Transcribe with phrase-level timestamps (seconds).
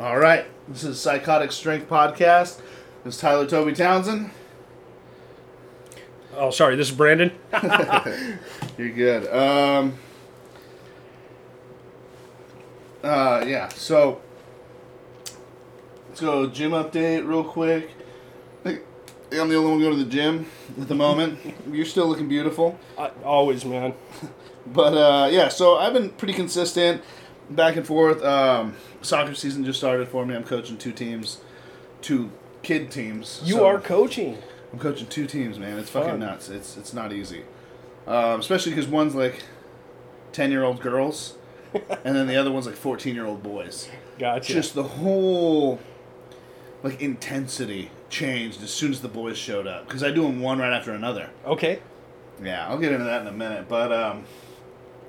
[0.00, 2.60] All right, this is Psychotic Strength Podcast.
[3.02, 4.30] This is Tyler Toby Townsend.
[6.36, 6.76] Oh, sorry.
[6.76, 7.32] This is Brandon.
[8.78, 9.26] You're good.
[9.26, 9.98] Um,
[13.02, 14.20] uh, yeah, so
[16.08, 17.90] let's go gym update real quick.
[18.64, 18.78] I
[19.32, 20.46] I'm the only one going to the gym
[20.80, 21.40] at the moment.
[21.72, 22.78] You're still looking beautiful.
[22.96, 23.94] I, always, man.
[24.70, 27.02] But uh, yeah, so I've been pretty consistent,
[27.50, 28.22] back and forth.
[28.22, 30.34] Um, soccer season just started for me.
[30.34, 31.40] I'm coaching two teams,
[32.00, 32.30] two
[32.62, 33.40] kid teams.
[33.44, 34.38] You so are coaching.
[34.72, 35.78] I'm coaching two teams, man.
[35.78, 36.20] It's fucking Fun.
[36.20, 36.48] nuts.
[36.48, 37.42] It's it's not easy,
[38.06, 39.42] um, especially because one's like
[40.32, 41.36] ten year old girls,
[41.72, 43.88] and then the other one's like fourteen year old boys.
[44.18, 44.52] Gotcha.
[44.52, 45.80] Just the whole
[46.82, 50.58] like intensity changed as soon as the boys showed up because I do them one
[50.58, 51.30] right after another.
[51.46, 51.80] okay.
[52.40, 53.68] Yeah, I'll get into that in a minute.
[53.68, 54.24] But um,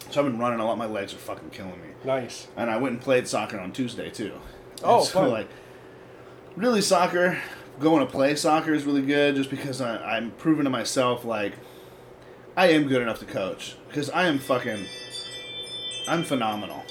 [0.09, 0.79] so I've been running a lot.
[0.79, 1.88] My legs are fucking killing me.
[2.03, 2.47] Nice.
[2.55, 4.33] And I went and played soccer on Tuesday too.
[4.83, 5.31] Oh, And so fun.
[5.31, 5.49] like,
[6.55, 7.37] really soccer,
[7.79, 11.53] going to play soccer is really good just because I, I'm proving to myself like
[12.57, 14.85] I am good enough to coach because I am fucking,
[16.07, 16.83] I'm phenomenal.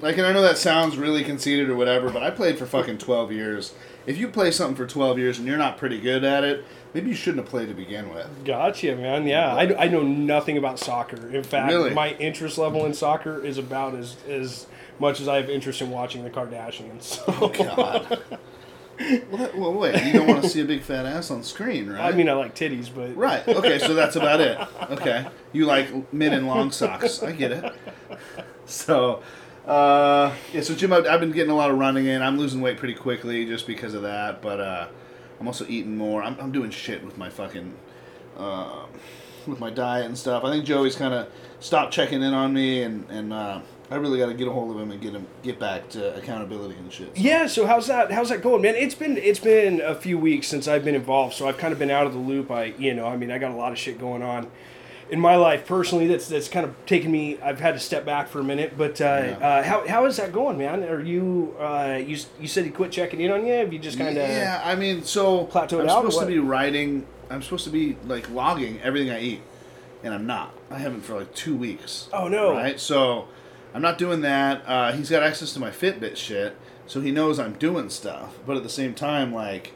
[0.00, 2.98] Like, and I know that sounds really conceited or whatever, but I played for fucking
[2.98, 3.74] 12 years.
[4.04, 7.08] If you play something for 12 years and you're not pretty good at it, maybe
[7.10, 8.26] you shouldn't have played to begin with.
[8.44, 9.26] Gotcha, man.
[9.26, 11.28] Yeah, I, I know nothing about soccer.
[11.34, 11.90] In fact, Really?
[11.94, 14.66] my interest level in soccer is about as as
[14.98, 17.18] much as I have interest in watching the Kardashians.
[17.40, 18.22] Oh, God.
[19.30, 22.12] well, well, wait, you don't want to see a big fat ass on screen, right?
[22.12, 23.46] I mean, I like titties, but Right.
[23.48, 23.78] Okay.
[23.78, 24.58] So that's about it.
[24.90, 25.26] Okay.
[25.52, 27.22] You like mid and long socks.
[27.22, 27.72] I get it.
[28.66, 29.22] So,
[29.66, 30.60] uh, yeah.
[30.60, 32.22] So gym, I've, I've been getting a lot of running in.
[32.22, 34.40] I'm losing weight pretty quickly just because of that.
[34.42, 34.86] But uh,
[35.42, 36.22] I'm also eating more.
[36.22, 37.74] I'm, I'm doing shit with my fucking,
[38.38, 38.86] uh,
[39.44, 40.44] with my diet and stuff.
[40.44, 41.26] I think Joey's kind of
[41.58, 44.70] stopped checking in on me, and and uh, I really got to get a hold
[44.72, 47.08] of him and get him get back to accountability and shit.
[47.16, 47.48] So- yeah.
[47.48, 48.12] So how's that?
[48.12, 48.76] How's that going, man?
[48.76, 51.78] It's been it's been a few weeks since I've been involved, so I've kind of
[51.80, 52.52] been out of the loop.
[52.52, 54.48] I you know, I mean, I got a lot of shit going on
[55.12, 56.06] in my life personally.
[56.08, 57.38] That's that's kind of taken me.
[57.40, 58.76] I've had to step back for a minute.
[58.76, 59.46] But uh, Yeah.
[59.48, 60.82] uh, how how is that going, man?
[60.82, 63.52] Are you uh, you you said you quit checking in on you?
[63.52, 66.38] Have you just kind of Yeah, I mean, so plateaued I'm out supposed to be
[66.38, 67.06] writing.
[67.30, 69.42] I'm supposed to be like logging everything I eat,
[70.02, 70.54] and I'm not.
[70.70, 72.08] I haven't for like two weeks.
[72.12, 72.52] Oh, no.
[72.54, 73.28] Right, so
[73.74, 74.62] I'm not doing that.
[74.66, 76.56] Uh, he's got access to my Fitbit shit,
[76.86, 78.34] so he knows I'm doing stuff.
[78.46, 79.74] But at the same time, like.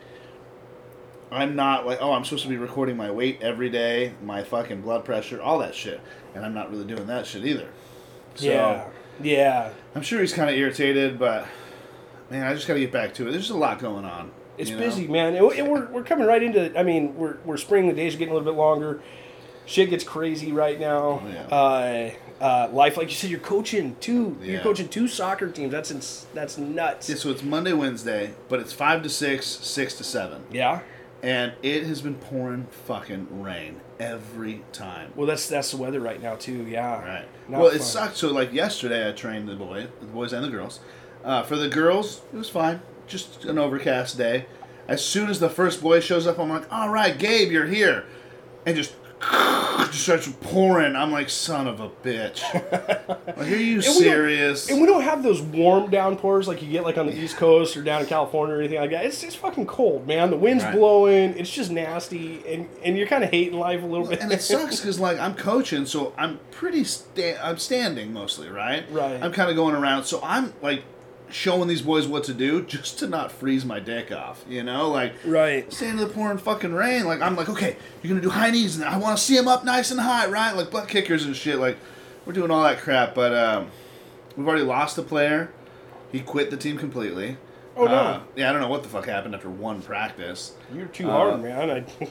[1.30, 4.82] I'm not like, oh, I'm supposed to be recording my weight every day, my fucking
[4.82, 6.00] blood pressure, all that shit.
[6.34, 7.68] And I'm not really doing that shit either.
[8.36, 8.88] So, yeah
[9.22, 9.72] yeah.
[9.94, 11.46] I'm sure he's kind of irritated, but
[12.30, 13.30] man, I just got to get back to it.
[13.30, 14.30] There's just a lot going on.
[14.58, 14.82] It's you know?
[14.82, 15.34] busy, man.
[15.34, 16.78] And and we're, we're coming right into.
[16.78, 17.88] I mean, we're we're spring.
[17.88, 19.02] The days are getting a little bit longer.
[19.66, 21.20] Shit gets crazy right now.
[21.22, 21.56] Oh, yeah.
[21.56, 22.10] Uh,
[22.40, 24.38] uh, life, like you said, you're coaching two.
[24.40, 24.52] Yeah.
[24.52, 25.72] You're coaching two soccer teams.
[25.72, 27.08] That's ins- that's nuts.
[27.08, 30.80] Yeah, so it's Monday, Wednesday, but it's five to six, six to seven, Yeah.
[31.26, 35.12] And it has been pouring fucking rain every time.
[35.16, 36.64] Well, that's that's the weather right now too.
[36.68, 37.02] Yeah.
[37.02, 37.28] Right.
[37.48, 37.86] Not well, it fun.
[37.86, 38.16] sucked.
[38.16, 40.78] So like yesterday, I trained the boy, the boys and the girls.
[41.24, 42.80] Uh, for the girls, it was fine.
[43.08, 44.46] Just an overcast day.
[44.86, 48.04] As soon as the first boy shows up, I'm like, "All right, Gabe, you're here,"
[48.64, 48.94] and just.
[49.86, 50.96] Just starts pouring.
[50.96, 52.42] I'm like, son of a bitch.
[53.36, 54.68] like, are you we don't- serious?
[54.68, 57.76] And we don't have those warm downpours like you get like on the East Coast
[57.76, 59.04] or down in California or anything like that.
[59.06, 60.30] It's it's fucking cold, man.
[60.30, 60.74] The wind's Right.
[60.74, 61.38] blowing.
[61.38, 64.20] It's just nasty, and and you're kind of hating life a little bit.
[64.20, 68.84] and it sucks because like I'm coaching, so I'm pretty sta- I'm standing mostly, right?
[68.90, 69.22] Right.
[69.22, 70.82] I'm kind of going around, so I'm like
[71.28, 74.88] showing these boys what to do just to not freeze my dick off, you know,
[74.90, 75.70] like right.
[75.72, 77.04] standing in the pouring fucking rain.
[77.04, 79.48] Like I'm like, okay, you're gonna do high knees, and I want to see them
[79.48, 80.54] up nice and high, right?
[80.54, 81.58] Like butt kickers and shit.
[81.58, 81.76] Like
[82.24, 83.70] we're doing all that crap, but um,
[84.36, 85.50] we've already lost a player.
[86.12, 87.36] He quit the team completely.
[87.76, 87.92] Oh, no.
[87.94, 90.54] Uh, yeah, I don't know what the fuck happened after one practice.
[90.74, 91.70] You're too Uh, hard, man.
[91.70, 92.08] I,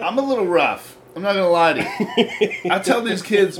[0.04, 0.98] I'm a little rough.
[1.16, 2.52] I'm not gonna lie to you.
[2.70, 3.58] I tell these kids,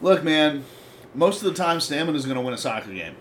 [0.00, 0.64] look, man,
[1.14, 3.14] most of the time stamina is gonna win a soccer game,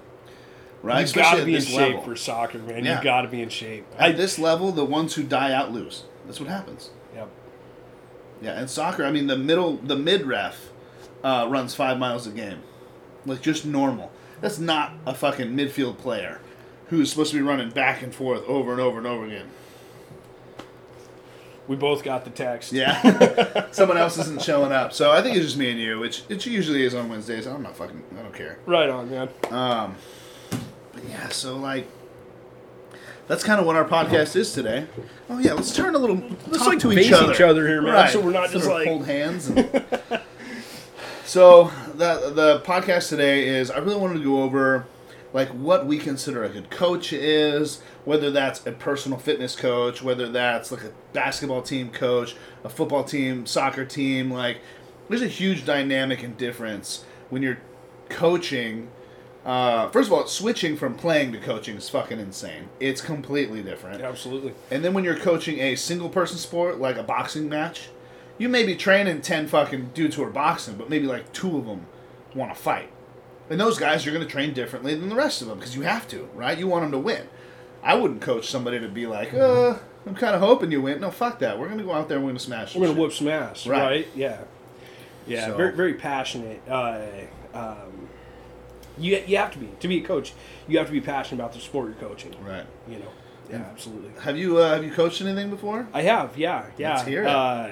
[0.84, 1.02] right?
[1.02, 2.02] You've got to be in shape level.
[2.04, 2.84] for soccer, man.
[2.86, 2.96] Yeah.
[2.96, 3.86] You've got to be in shape.
[3.98, 6.04] At this level, the ones who die out lose.
[6.26, 6.92] That's what happens.
[7.16, 7.30] Yep.
[8.42, 9.04] Yeah, and soccer.
[9.06, 10.70] I mean, the middle, the mid ref
[11.24, 12.62] uh, runs five miles a game,
[13.26, 14.12] like just normal.
[14.42, 16.42] That's not a fucking midfield player
[16.88, 19.48] who's supposed to be running back and forth over and over and over again.
[21.66, 22.74] We both got the text.
[22.74, 24.92] Yeah, someone else isn't showing up.
[24.92, 27.48] So I think it's just me and you, which it usually is on Wednesdays.
[27.48, 28.04] I'm not fucking.
[28.20, 28.60] I don't care.
[28.66, 29.30] Right on, man.
[29.50, 29.96] Um,
[31.14, 31.88] yeah, so like,
[33.28, 34.88] that's kind of what our podcast is today.
[35.30, 36.18] Oh yeah, let's turn a little.
[36.48, 37.34] Let's talk to face each other.
[37.34, 38.10] each other here, man, Right.
[38.12, 39.48] so we're not Instead just like- hold hands.
[39.48, 39.70] And...
[41.26, 44.86] so the the podcast today is I really wanted to go over
[45.34, 50.28] like what we consider a good coach is, whether that's a personal fitness coach, whether
[50.30, 54.30] that's like a basketball team coach, a football team, soccer team.
[54.30, 54.60] Like,
[55.10, 57.58] there's a huge dynamic and difference when you're
[58.10, 58.90] coaching.
[59.46, 62.70] Uh, first of all, switching from playing to coaching is fucking insane.
[62.80, 64.02] It's completely different.
[64.02, 64.54] Absolutely.
[64.72, 67.90] And then when you're coaching a single person sport like a boxing match,
[68.38, 71.66] you may be training 10 fucking dudes who are boxing, but maybe like two of
[71.66, 71.88] them
[72.34, 72.90] want to fight.
[73.50, 75.82] And those guys you're going to train differently than the rest of them because you
[75.82, 76.58] have to, right?
[76.58, 77.28] You want them to win.
[77.84, 81.02] I wouldn't coach somebody to be like, uh, I'm kind of hoping you win.
[81.02, 81.60] No, fuck that.
[81.60, 82.76] We're going to go out there and we're going to smash.
[82.76, 83.82] We're gonna whoop some ass, Right.
[83.82, 84.08] right?
[84.16, 84.38] Yeah,
[85.28, 85.48] yeah.
[85.48, 86.62] So- Very, very passionate.
[86.68, 87.02] Uh,
[87.54, 88.08] um,
[88.98, 90.34] you you have to be to be a coach.
[90.68, 92.36] You have to be passionate about the sport you're coaching.
[92.44, 92.66] Right.
[92.88, 93.12] You know.
[93.50, 94.12] Yeah, absolutely.
[94.22, 95.88] Have you uh, have you coached anything before?
[95.94, 96.96] I have, yeah, yeah.
[96.96, 97.28] Let's hear it.
[97.28, 97.70] Uh,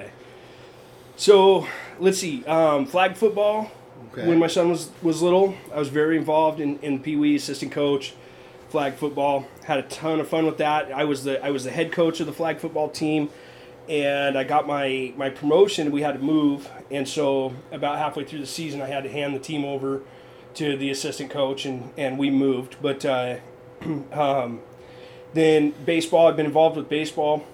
[1.16, 1.68] so
[2.00, 3.72] let's see, um, flag football.
[4.12, 4.28] Okay.
[4.28, 7.72] When my son was was little, I was very involved in in Pee Wee, assistant
[7.72, 8.14] coach,
[8.70, 9.48] flag football.
[9.66, 10.92] Had a ton of fun with that.
[10.92, 13.30] I was the I was the head coach of the flag football team,
[13.88, 15.92] and I got my my promotion.
[15.92, 19.34] We had to move, and so about halfway through the season, I had to hand
[19.34, 20.02] the team over
[20.56, 22.78] to the assistant coach, and and we moved.
[22.82, 23.38] But uh,
[24.12, 24.62] um,
[25.34, 27.46] then baseball, I've been involved with baseball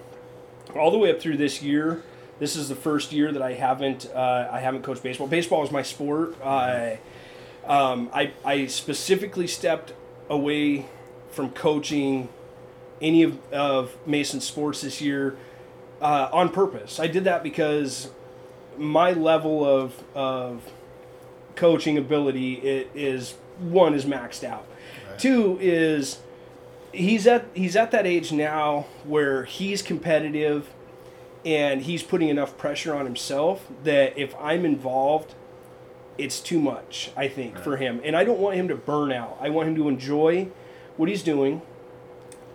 [0.74, 2.02] all the way up through this year.
[2.38, 5.26] This is the first year that I haven't uh, I haven't coached baseball.
[5.26, 6.40] Baseball is my sport.
[6.44, 6.98] I
[7.66, 9.92] um, I, I specifically stepped
[10.30, 10.86] away
[11.30, 12.28] from coaching
[13.00, 15.36] any of, of Mason's sports this year
[16.00, 16.98] uh, on purpose.
[16.98, 18.10] I did that because
[18.76, 20.62] my level of of
[21.58, 24.64] coaching ability it is one is maxed out.
[25.10, 25.18] Right.
[25.18, 26.20] Two is
[26.92, 30.70] he's at he's at that age now where he's competitive
[31.44, 35.34] and he's putting enough pressure on himself that if I'm involved
[36.16, 39.36] it's too much I think for him and I don't want him to burn out.
[39.40, 40.48] I want him to enjoy
[40.96, 41.62] what he's doing,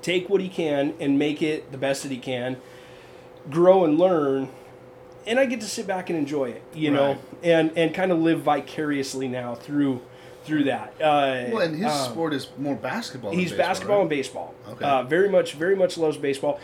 [0.01, 2.57] take what he can and make it the best that he can,
[3.49, 4.49] grow and learn
[5.25, 8.19] and I get to sit back and enjoy it, you know, and and kind of
[8.19, 10.01] live vicariously now through
[10.45, 10.93] through that.
[11.01, 13.31] Uh, Well, and his um, sport is more basketball.
[13.31, 14.01] than He's baseball, basketball right?
[14.01, 14.55] and baseball.
[14.69, 14.85] Okay.
[14.85, 16.59] Uh, very much, very much loves baseball.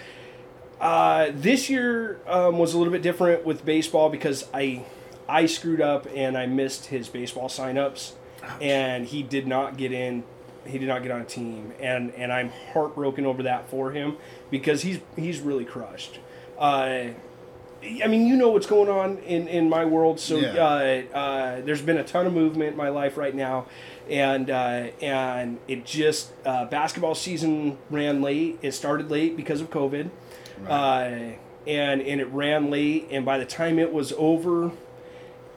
[0.82, 4.86] Uh, this year um, was a little bit different with baseball because I,
[5.28, 8.14] I screwed up and I missed his baseball signups,
[8.62, 10.24] and he did not get in.
[10.66, 14.18] He did not get on a team, and and I'm heartbroken over that for him
[14.52, 16.20] because he's he's really crushed.
[17.82, 20.20] I mean, you know what's going on in, in my world.
[20.20, 20.64] So Yeah.
[21.14, 23.68] uh, uh, there's been a ton of movement in my life right now,
[24.10, 28.60] and uh, and it just uh, basketball season ran late.
[28.62, 30.10] It started late because of COVID,
[30.68, 30.72] uh,
[31.68, 33.08] and and it ran late.
[33.12, 34.72] And by the time it was over,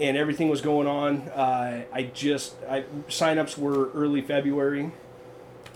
[0.01, 4.93] and everything was going on, uh, I just I signups were early February.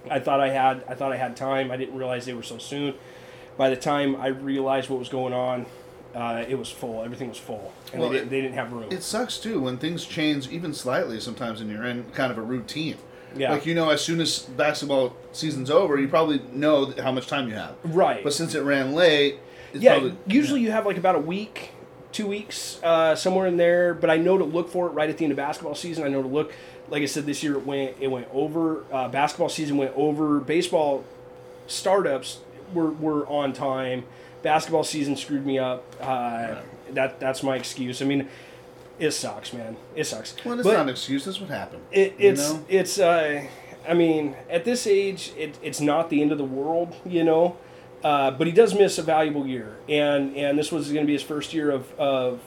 [0.08, 1.72] I thought I had I thought I had time.
[1.72, 2.94] I didn't realize they were so soon.
[3.56, 5.66] By the time I realized what was going on,
[6.16, 7.04] uh, it was full.
[7.04, 8.90] Everything was full, and Well, they, didn't, they didn't have room.
[8.90, 12.42] It sucks too when things change even slightly sometimes and you're in kind of a
[12.42, 12.96] routine.
[13.36, 13.52] Yeah.
[13.52, 17.48] Like you know, as soon as basketball season's over, you probably know how much time
[17.48, 17.74] you have.
[17.84, 18.24] right.
[18.24, 19.38] But since it ran late,
[19.74, 19.98] it's yeah.
[19.98, 21.72] probably, usually you have like about a week,
[22.12, 23.92] two weeks, uh, somewhere in there.
[23.92, 26.04] But I know to look for it right at the end of basketball season.
[26.04, 26.52] I know to look.
[26.88, 28.84] Like I said, this year it went it went over.
[28.90, 30.40] Uh, basketball season went over.
[30.40, 31.04] Baseball
[31.66, 32.38] startups
[32.72, 34.04] were were on time.
[34.46, 35.82] Basketball season screwed me up.
[36.00, 36.54] Uh,
[36.92, 38.00] That that's my excuse.
[38.00, 38.28] I mean,
[39.00, 39.76] it sucks, man.
[39.96, 40.36] It sucks.
[40.44, 41.24] Well, it's But- not an excuse.
[41.24, 41.82] That's what happened.
[41.90, 42.64] It, you it's know?
[42.68, 43.42] it's uh,
[43.88, 47.56] I mean, at this age, it, it's not the end of the world, you know.
[48.04, 51.14] Uh, but he does miss a valuable year, and and this was going to be
[51.14, 52.38] his first year of of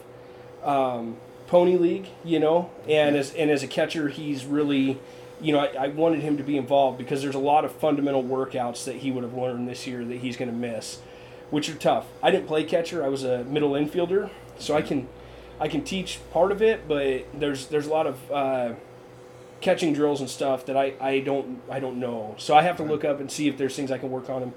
[0.64, 2.70] um, pony league, you know.
[2.88, 4.98] And as and as a catcher, he's really,
[5.42, 8.24] you know, I, I wanted him to be involved because there's a lot of fundamental
[8.24, 11.00] workouts that he would have learned this year that he's going to miss,
[11.50, 12.08] which are tough.
[12.22, 15.08] I didn't play catcher; I was a middle infielder, so I can
[15.60, 18.74] I can teach part of it, but there's there's a lot of uh,
[19.62, 22.36] catching drills and stuff that I, I don't I don't know.
[22.38, 24.42] So I have to look up and see if there's things I can work on
[24.42, 24.54] him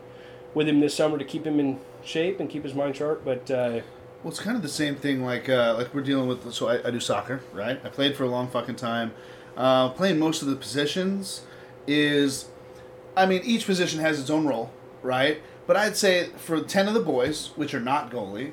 [0.55, 3.25] with him this summer to keep him in shape and keep his mind sharp.
[3.25, 3.81] But uh,
[4.23, 5.25] Well, it's kind of the same thing.
[5.25, 6.53] Like uh, like we're dealing with.
[6.53, 7.81] So I, I do soccer, right?
[7.85, 9.13] I played for a long fucking time.
[9.57, 11.43] Uh, playing most of the positions
[11.87, 12.47] is,
[13.15, 14.71] I mean, each position has its own role,
[15.03, 15.43] right?
[15.67, 18.53] But I'd say for ten of the boys, which are not goalie,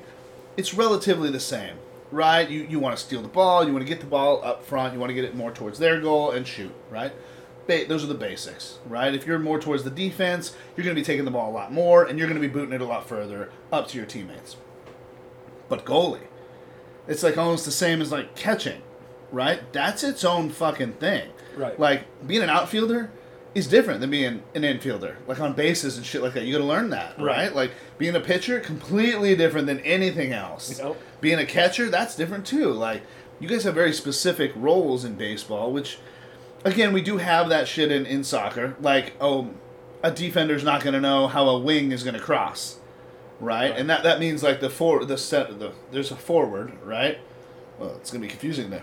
[0.56, 1.76] it's relatively the same,
[2.10, 2.48] right?
[2.48, 4.94] You you want to steal the ball, you want to get the ball up front,
[4.94, 7.12] you want to get it more towards their goal and shoot, right?
[7.66, 9.14] Ba- those are the basics, right?
[9.14, 11.72] If you're more towards the defense, you're going to be taking the ball a lot
[11.72, 14.56] more, and you're going to be booting it a lot further up to your teammates.
[15.68, 16.26] But goalie,
[17.06, 18.82] it's like almost the same as like catching,
[19.30, 19.60] right?
[19.72, 21.30] That's its own fucking thing.
[21.56, 21.78] Right.
[21.78, 23.10] Like being an outfielder,
[23.54, 26.44] is different than being an infielder, like on bases and shit like that.
[26.44, 27.26] You got to learn that, right?
[27.26, 27.54] Right.
[27.54, 30.80] Like being a pitcher, completely different than anything else.
[31.20, 32.72] Being a catcher, that's different too.
[32.72, 33.02] Like
[33.40, 35.98] you guys have very specific roles in baseball, which
[36.64, 38.76] again we do have that shit in in soccer.
[38.80, 39.50] Like oh,
[40.02, 42.78] a defender's not going to know how a wing is going to cross,
[43.40, 43.70] right?
[43.70, 43.78] Right.
[43.78, 47.18] And that that means like the for the set the there's a forward, right?
[47.80, 48.82] Well, it's going to be confusing then.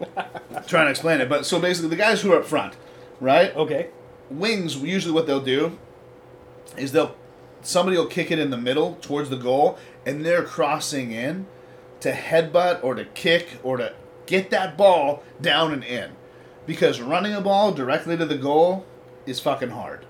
[0.66, 2.74] Trying to explain it, but so basically the guys who are up front,
[3.20, 3.54] right?
[3.56, 3.88] Okay.
[4.32, 5.78] Wings usually what they'll do
[6.76, 7.14] is they'll
[7.62, 11.46] somebody will kick it in the middle towards the goal and they're crossing in
[12.00, 13.94] to headbutt or to kick or to
[14.26, 16.10] get that ball down and in.
[16.66, 18.84] Because running a ball directly to the goal
[19.26, 20.04] is fucking hard.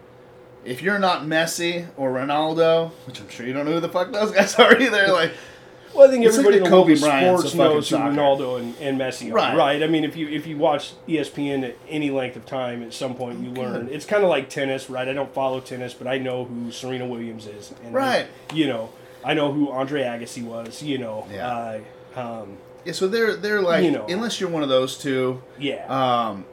[0.65, 4.13] If you're not Messi or Ronaldo, which I'm sure you don't know who the fuck
[4.13, 5.33] those guys are either, like
[5.95, 7.97] Well, I think It's like everybody the in the world Kobe of sports knows who
[7.97, 8.15] soccer.
[8.15, 9.35] Ronaldo and, and Messi are.
[9.35, 9.57] Right.
[9.57, 9.83] Right.
[9.83, 13.15] I mean, if you if you watch ESPN at any length of time, at some
[13.15, 13.89] point you learn.
[13.91, 15.07] It's kind of like tennis, right?
[15.07, 17.73] I don't follow tennis, but I know who Serena Williams is.
[17.85, 18.27] And I- Right.
[18.55, 18.91] you know,
[19.25, 20.83] I know who Andre Agassi was.
[20.83, 21.27] You know.
[21.33, 21.81] Yeah.
[22.17, 24.07] Uh, um, yeah, so they're they're like You know.
[24.09, 25.85] unless you're one of those two, yeah.
[25.89, 26.45] um,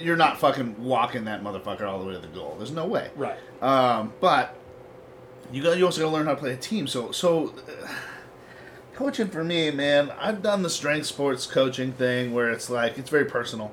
[0.00, 2.54] you're not fucking walking that motherfucker all the way to the goal.
[2.58, 3.10] There's no way.
[3.16, 3.36] right.
[3.60, 4.54] Um, but
[5.52, 6.86] you got you also got to learn how to play a team.
[6.86, 7.88] So so uh,
[8.94, 13.10] coaching for me, man, I've done the strength sports coaching thing where it's like it's
[13.10, 13.72] very personal,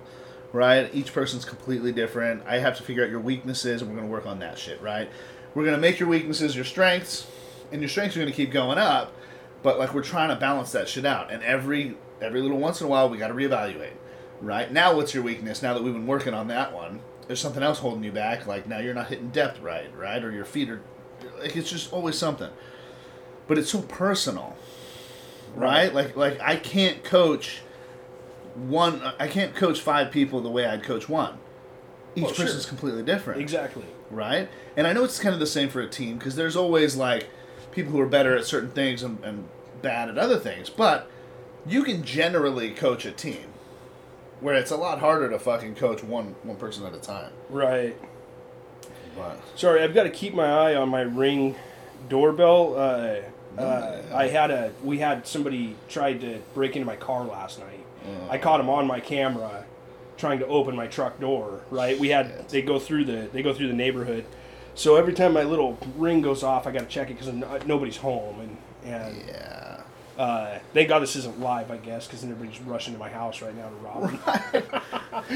[0.53, 0.89] right?
[0.93, 2.43] Each person's completely different.
[2.47, 5.09] I have to figure out your weaknesses, and we're gonna work on that shit, right?
[5.53, 7.27] We're gonna make your weaknesses your strengths,
[7.71, 9.13] and your strengths are gonna keep going up.
[9.61, 12.87] But like we're trying to balance that shit out, and every every little once in
[12.87, 13.93] a while we got to reevaluate,
[14.41, 14.71] right?
[14.71, 15.61] Now what's your weakness?
[15.61, 18.47] Now that we've been working on that one, there's something else holding you back.
[18.47, 20.23] Like now you're not hitting depth right, right?
[20.23, 20.81] Or your feet are
[21.39, 22.49] like it's just always something.
[23.47, 24.55] But it's so personal,
[25.55, 25.93] right?
[25.93, 27.61] Like like I can't coach
[28.55, 29.01] one.
[29.19, 31.37] I can't coach five people the way I'd coach one.
[32.15, 32.45] Each Well, sure.
[32.45, 33.85] person's completely different Exactly.
[34.09, 34.49] right?
[34.75, 37.29] And I know it's kind of the same for a team because there's always like
[37.71, 39.47] people who are better at certain things and, and
[39.81, 41.09] bad at other things, but
[41.67, 43.45] you can generally coach a team
[44.41, 47.31] where it's a lot harder to fucking coach one one person at a time.
[47.49, 47.95] Right.
[49.15, 51.55] But Sorry, I've got to keep my eye on my ring
[52.09, 52.75] doorbell.
[52.77, 53.15] Uh,
[53.57, 54.01] uh.
[54.13, 57.85] I had a we had somebody tried to break into my car last night.
[58.29, 59.65] I caught him on my camera
[60.17, 61.61] trying to open my truck door.
[61.69, 64.25] Right, we had they go through the they go through the neighborhood.
[64.75, 67.33] So every time my little ring goes off, I got to check it because
[67.65, 69.81] nobody's home and and yeah,
[70.17, 73.55] uh, thank God this isn't live, I guess, because everybody's rushing to my house right
[73.55, 74.11] now to rob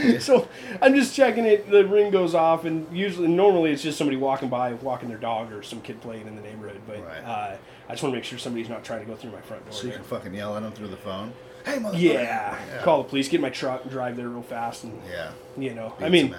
[0.04, 0.20] me.
[0.20, 0.48] so
[0.82, 1.70] I'm just checking it.
[1.70, 5.52] The ring goes off, and usually, normally, it's just somebody walking by, walking their dog,
[5.52, 6.82] or some kid playing in the neighborhood.
[6.86, 7.24] But Right.
[7.24, 7.56] uh,
[7.88, 9.74] I just want to make sure somebody's not trying to go through my front door.
[9.74, 9.98] so you there.
[10.00, 11.34] can fucking yell at them through the phone.
[11.66, 12.00] Hey, motherfucker!
[12.02, 12.58] yeah.
[12.68, 12.82] yeah.
[12.84, 15.74] call the police, get in my truck, and drive there real fast, and Yeah, you
[15.74, 16.36] know, beat I mean.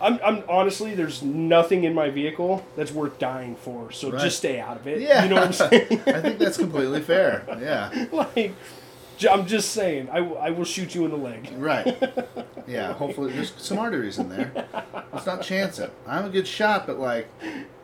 [0.00, 3.92] I'm, I'm honestly, there's nothing in my vehicle that's worth dying for.
[3.92, 4.20] So Right.
[4.22, 5.00] just stay out of it.
[5.00, 6.02] yeah, you know what I'm saying?
[6.06, 7.44] I think that's completely fair.
[7.60, 8.52] Yeah, like,
[9.30, 11.50] I'm just saying, I, I will shoot you in the leg.
[11.56, 11.96] right.
[12.66, 14.50] Yeah, hopefully there's some arteries in there.
[15.12, 15.92] Let's not chance it.
[16.06, 17.28] I'm a good shot, but like,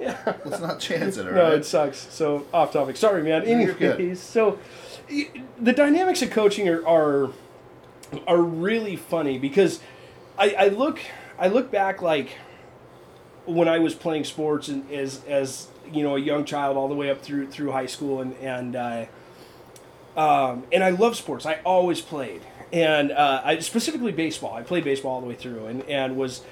[0.00, 0.16] yeah.
[0.42, 1.26] let's not chance it.
[1.26, 1.58] All No, right?
[1.58, 1.98] it sucks.
[2.10, 2.96] So off topic.
[2.96, 3.44] Sorry, man.
[3.44, 3.96] No, you're good.
[4.00, 4.58] Anyways, so
[5.60, 7.30] the dynamics of coaching are are,
[8.26, 9.80] are really funny because
[10.38, 10.98] I, I look
[11.38, 12.30] I look back like
[13.44, 16.94] when I was playing sports and as as you know a young child all the
[16.94, 19.04] way up through through high school and and uh,
[20.16, 21.46] um, and I love sports.
[21.46, 24.54] I always played and uh, I specifically baseball.
[24.54, 26.42] I played baseball all the way through and and was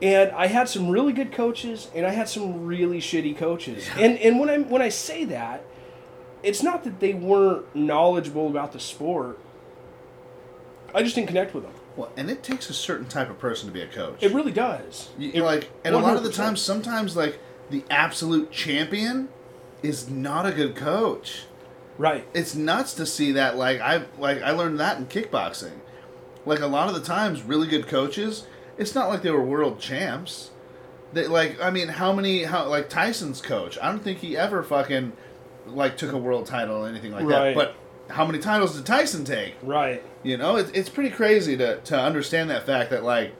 [0.00, 3.88] and I had some really good coaches, and I had some really shitty coaches.
[3.98, 5.64] And and when I when I say that,
[6.44, 9.40] it's not that they weren't knowledgeable about the sport.
[10.94, 11.72] I just didn't connect with them.
[11.96, 14.22] Well, and it takes a certain type of person to be a coach.
[14.22, 15.10] It really does.
[15.18, 16.34] You, It- like, and a lot of the 100%.
[16.36, 17.40] times, sometimes like
[17.70, 19.28] the absolute champion
[19.82, 21.42] is not a good coach.
[21.98, 22.26] Right.
[22.32, 23.56] It's nuts to see that.
[23.56, 25.80] Like I like I learned that in kickboxing.
[26.46, 28.46] Like a lot of the times, really good coaches.
[28.78, 30.50] It's not like they were world champs.
[31.12, 33.76] They like I mean, how many how like Tyson's coach?
[33.82, 35.12] I don't think he ever fucking
[35.66, 37.54] like took a world title or anything like Right.
[37.54, 37.74] that.
[38.08, 39.56] But how many titles did Tyson take?
[39.62, 40.02] Right.
[40.22, 43.34] You know, it's it's pretty crazy to to understand that fact that like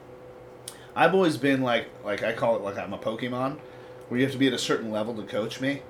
[0.95, 3.57] I've always been like like I call it like I'm a Pokemon,
[4.09, 5.81] where you have to be at a certain level to coach me,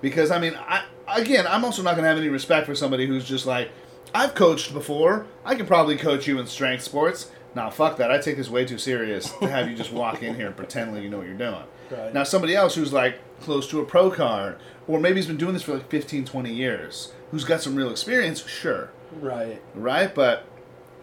[0.00, 3.24] because I mean I again I'm also not gonna have any respect for somebody who's
[3.24, 3.70] just like
[4.14, 7.30] I've coached before I can probably coach you in strength sports.
[7.54, 8.10] Nah, fuck that.
[8.10, 10.94] I take this way too serious to have you just walk in here and pretend
[10.94, 11.62] like you know what you're doing.
[11.90, 12.12] Right.
[12.14, 15.54] Now somebody else who's like close to a pro card, or maybe he's been doing
[15.54, 18.90] this for like 15, 20 years, who's got some real experience, sure
[19.20, 19.60] Right.
[19.74, 20.14] right?
[20.14, 20.44] But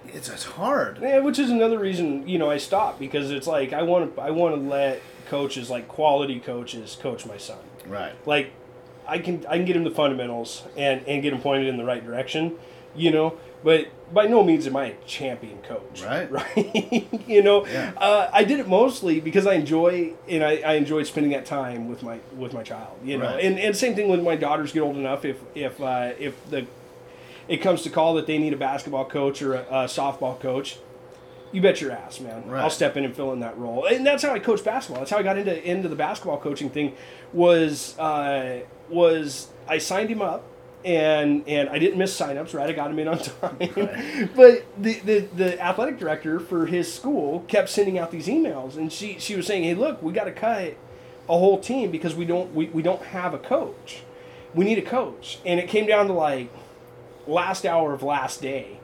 [0.08, 1.00] it's it's hard.
[1.02, 4.22] Yeah, which is another reason you know I stopped because it's like I want to
[4.22, 7.58] I want to let coaches like quality coaches coach my son.
[7.88, 8.14] Right.
[8.28, 8.52] Like
[9.08, 11.86] I can I can get him the fundamentals and and get him pointed in the
[11.86, 12.56] right direction,
[12.96, 13.38] you know.
[13.64, 16.04] But by no means am I a champion coach.
[16.04, 16.30] Right.
[16.38, 17.08] Right.
[17.28, 17.94] you know, Yeah.
[17.98, 21.90] uh, I did it mostly because I enjoy and I, I enjoyed spending that time
[21.90, 22.98] with my with my child.
[23.04, 23.44] You know, Right.
[23.44, 25.26] and and same thing when my daughters get old enough.
[25.26, 26.68] If if uh, if the
[27.48, 30.78] it comes to call that they need a basketball coach or a, a softball coach,
[31.56, 32.46] you bet your ass, man.
[32.46, 32.62] Right.
[32.62, 33.86] I'll step in and fill in that role.
[33.86, 35.00] And that's how I coach basketball.
[35.00, 36.96] That's how I got into into the basketball coaching thing.
[37.32, 38.60] Was uh,
[38.90, 40.44] was I signed him up.
[40.84, 42.70] And, and I didn't miss signups, right?
[42.70, 43.58] I got him in on time.
[44.36, 48.94] but the, the, the athletic director for his school kept sending out these emails, and
[48.94, 50.76] she, she was saying, "Hey, look, we got to cut
[51.28, 54.04] a whole team because we don't we, we don't have a coach.
[54.54, 56.52] We need a coach." And it came down to like
[57.26, 58.78] last hour of last day,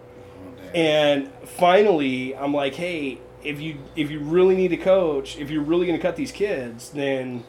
[0.73, 5.63] and finally, I'm like, hey, if you if you really need a coach, if you're
[5.63, 7.43] really going to cut these kids, then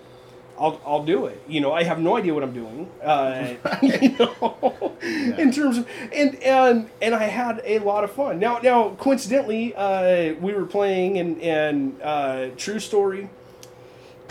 [0.58, 1.42] I'll I'll do it.
[1.46, 2.90] You know, I have no idea what I'm doing.
[3.02, 8.38] Uh, you know, in terms of and and and I had a lot of fun.
[8.38, 13.28] Now now coincidentally, uh, we were playing and and uh, true story.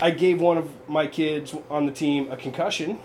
[0.00, 2.98] I gave one of my kids on the team a concussion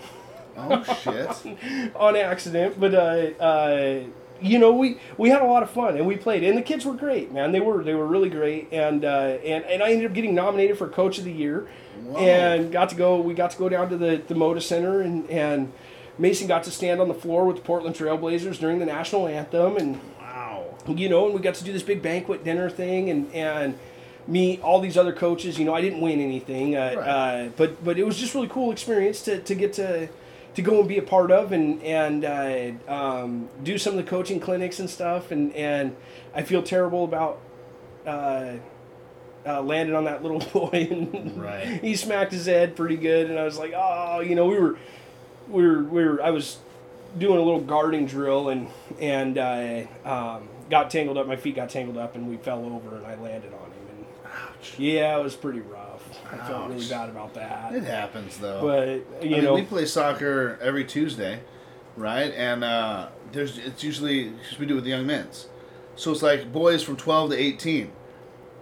[0.57, 1.95] Oh shit.
[1.95, 2.97] on accident, but uh,
[3.39, 4.03] uh,
[4.41, 6.85] you know we we had a lot of fun and we played, and the kids
[6.85, 7.51] were great, man.
[7.51, 10.77] They were they were really great, and uh, and and I ended up getting nominated
[10.77, 11.67] for Coach of the Year,
[12.03, 12.17] Whoa.
[12.19, 13.19] and got to go.
[13.21, 15.71] We got to go down to the the Moda Center, and and
[16.17, 19.77] Mason got to stand on the floor with the Portland Trailblazers during the national anthem,
[19.77, 20.65] and Wow.
[20.87, 23.77] you know, and we got to do this big banquet dinner thing, and and
[24.27, 25.57] meet all these other coaches.
[25.57, 27.07] You know, I didn't win anything, uh, Right.
[27.07, 30.09] uh, but but it was just really cool experience to, to get to
[30.57, 34.09] to go and be a part of, and and uh, um, do some of the
[34.09, 35.95] coaching clinics and stuff, and and
[36.35, 37.39] I feel terrible about.
[38.05, 38.53] Uh,
[39.45, 41.65] uh, landed on that little boy and Right.
[41.81, 44.77] he smacked his head pretty good and I was like oh you know we were
[45.47, 46.57] we were, we were I was
[47.17, 48.67] doing a little guarding drill and
[48.99, 51.27] and uh, um, got tangled up.
[51.27, 53.87] My feet got tangled up, and we fell over, and I landed on him.
[53.97, 54.75] And Ouch.
[54.77, 55.86] yeah, it was pretty rough.
[56.33, 57.73] I felt really bad about that.
[57.73, 58.61] It happens though.
[58.61, 61.41] But you I mean, know, we play soccer every Tuesday,
[61.95, 62.33] right?
[62.33, 65.47] And uh, there's it's usually 'cause we do it with the young men's,
[65.95, 67.91] so it's like boys from 12 to 18.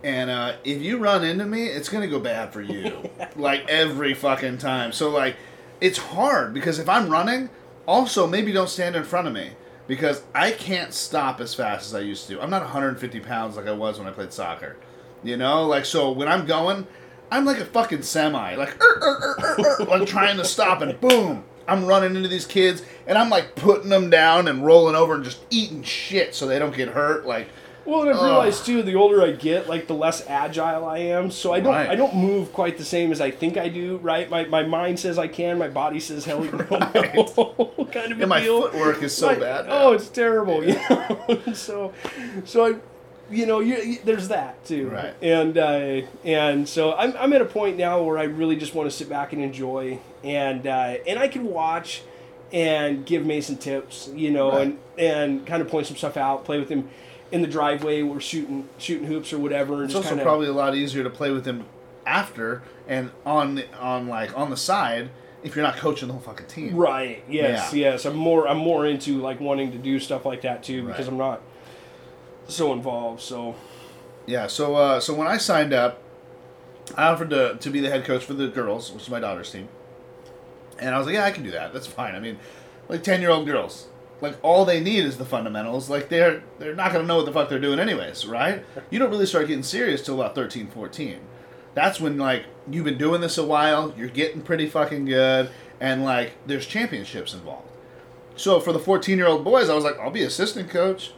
[0.03, 4.13] And uh, if you run into me, it's gonna go bad for you, like every
[4.13, 4.91] fucking time.
[4.91, 5.35] So like,
[5.81, 7.49] it's hard because if I'm running,
[7.87, 9.51] also maybe don't stand in front of me
[9.87, 12.39] because I can't stop as fast as I used to.
[12.41, 14.77] I'm not 150 pounds like I was when I played soccer,
[15.23, 15.65] you know.
[15.65, 16.85] Like so, when I'm going,
[17.31, 20.81] I'm like a fucking semi, like "Er, er, er, er, er," like trying to stop,
[20.81, 24.95] and boom, I'm running into these kids, and I'm like putting them down and rolling
[24.95, 27.25] over and just eating shit so they don't get hurt.
[27.25, 27.47] Like,
[27.83, 28.23] well, and I've Ugh.
[28.25, 31.29] realized too, the older I get, like the less agile I am.
[31.31, 31.89] So I don't Right.
[31.89, 33.97] I don't move quite the same as I think I do.
[33.97, 34.29] Right?
[34.29, 35.57] My my mind says I can.
[35.57, 36.49] My body says hell no.
[37.91, 38.61] kind of a and my deal.
[38.63, 39.65] footwork is so Like, bad.
[39.67, 40.63] Oh, it's terrible.
[40.63, 41.41] You know?
[41.53, 41.93] so,
[42.43, 42.75] so I,
[43.31, 44.89] you know, you, there's that too.
[44.89, 45.13] Right.
[45.21, 48.89] And uh, and so I'm, I'm at a point now where I really just want
[48.89, 52.03] to sit back and enjoy, and uh, and I can watch
[52.53, 54.61] and give Mason tips, you know, Right.
[54.67, 56.89] and and kind of point some stuff out, play with him
[57.31, 58.01] in the driveway.
[58.03, 60.75] We're shooting shooting hoops or whatever, and It's just also kind of probably a lot
[60.75, 61.65] easier to play with him
[62.05, 65.09] after and on the, on like on the side
[65.43, 66.75] if you're not coaching the whole fucking team.
[66.75, 67.23] Right.
[67.27, 67.73] Yes.
[67.73, 67.91] Yeah.
[67.91, 68.05] Yes.
[68.05, 68.47] I'm more.
[68.47, 71.11] I'm more into like wanting to do stuff like that too because Right.
[71.11, 71.41] I'm not
[72.47, 73.21] so involved.
[73.21, 73.55] So
[74.25, 74.47] Yeah.
[74.47, 76.01] So uh, so when I signed up,
[76.95, 79.51] I offered to to be the head coach for the girls, which is my daughter's
[79.51, 79.69] team,
[80.79, 81.73] and I was like, yeah, I can do that.
[81.73, 82.15] That's fine.
[82.15, 82.37] I mean,
[82.89, 83.87] like ten year old girls.
[84.21, 85.89] Like all they need is the fundamentals.
[85.89, 88.63] Like they're they're not gonna know what the fuck they're doing anyways, right?
[88.89, 91.19] You don't really start getting serious till about 13, 14.
[91.73, 95.49] That's when like you've been doing this a while, you're getting pretty fucking good,
[95.81, 97.69] and like there's championships involved.
[98.37, 101.11] So for the 14 year old boys, I was like, I'll be assistant coach.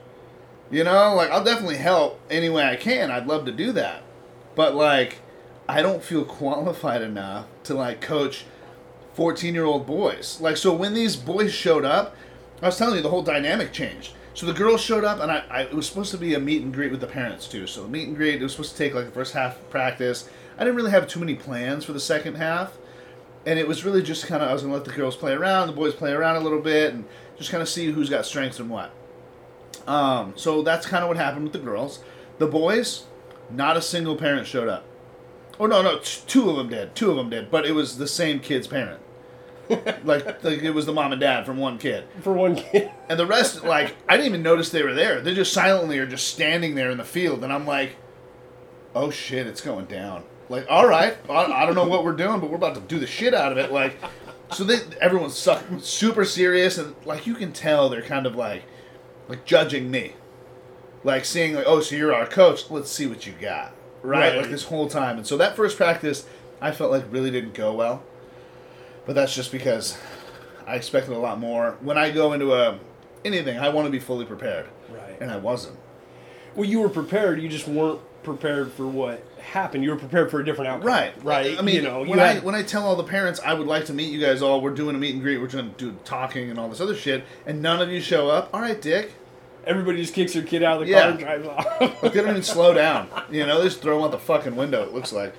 [0.70, 3.10] You know, like I'll definitely help any way I can.
[3.10, 4.04] I'd love to do that.
[4.56, 5.20] But like
[5.68, 8.46] I don't feel qualified enough to like coach
[9.14, 10.40] 14 year old boys.
[10.42, 12.16] Like so when these boys showed up,
[12.62, 14.14] I was telling you the whole dynamic changed.
[14.34, 16.62] So the girls showed up and I, I it was supposed to be a meet
[16.62, 17.66] and greet with the parents too.
[17.66, 19.70] So the meet and greet it was supposed to take like the first half of
[19.70, 20.30] practice.
[20.58, 22.74] I didn't really have too many plans for the second half
[23.48, 25.68] and it was really just kind of I was gonna let the girls play around,
[25.68, 27.06] the boys play around a little bit, and
[27.38, 28.92] just kind of see who's got strengths and what.
[29.86, 32.00] Um, so that's kind of what happened with the girls.
[32.40, 33.06] The boys,
[33.50, 34.86] not a single parent showed up.
[35.60, 36.96] Oh no, no, t- two of them did.
[36.96, 39.02] Two of them did, but it was the same kid's parent.
[40.04, 42.06] like like it was the mom and dad from one kid.
[42.22, 42.92] For one kid.
[43.10, 45.20] And the rest, like, I didn't even notice they were there.
[45.20, 47.96] They just silently are just standing there in the field, and I'm like,
[48.96, 50.24] oh shit, it's going down.
[50.50, 53.00] Like, all right, I, I don't know what we're doing, but we're about to do
[53.00, 53.72] the shit out of it.
[53.72, 53.98] Like,
[54.52, 58.64] so they everyone's suck, super serious, and like you can tell they're kind of like,
[59.28, 60.14] like judging me,
[61.04, 62.70] like seeing like, oh, so you're our coach.
[62.70, 64.34] Let's see what you got, right?
[64.34, 64.38] Right.
[64.42, 65.18] Like this whole time.
[65.18, 66.26] And so that first practice,
[66.62, 68.04] I felt like really didn't go well,
[69.06, 69.98] but that's just because
[70.66, 71.78] I expected a lot more.
[71.82, 72.80] When I go into a
[73.26, 75.20] anything, I want to be fully prepared, Right.
[75.22, 75.78] and I wasn't.
[76.56, 77.42] Well, you were prepared.
[77.42, 79.84] You just weren't prepared for what happened.
[79.84, 80.88] You were prepared for a different outcome.
[80.88, 81.58] Right, Right.
[81.58, 83.54] I mean, you know, you when I had- when I tell all the parents I
[83.54, 85.74] would like to meet you guys all, we're doing a meet and greet, we're going
[85.74, 88.50] to do talking and all this other shit, and none of you show up.
[88.54, 89.14] All right, Dick.
[89.66, 91.02] everybody just kicks their kid out of the Yeah.
[91.02, 92.02] car and drives off.
[92.02, 93.10] They don't even slow down.
[93.30, 94.82] You know, they just throw them out the fucking window.
[94.84, 95.34] It looks like.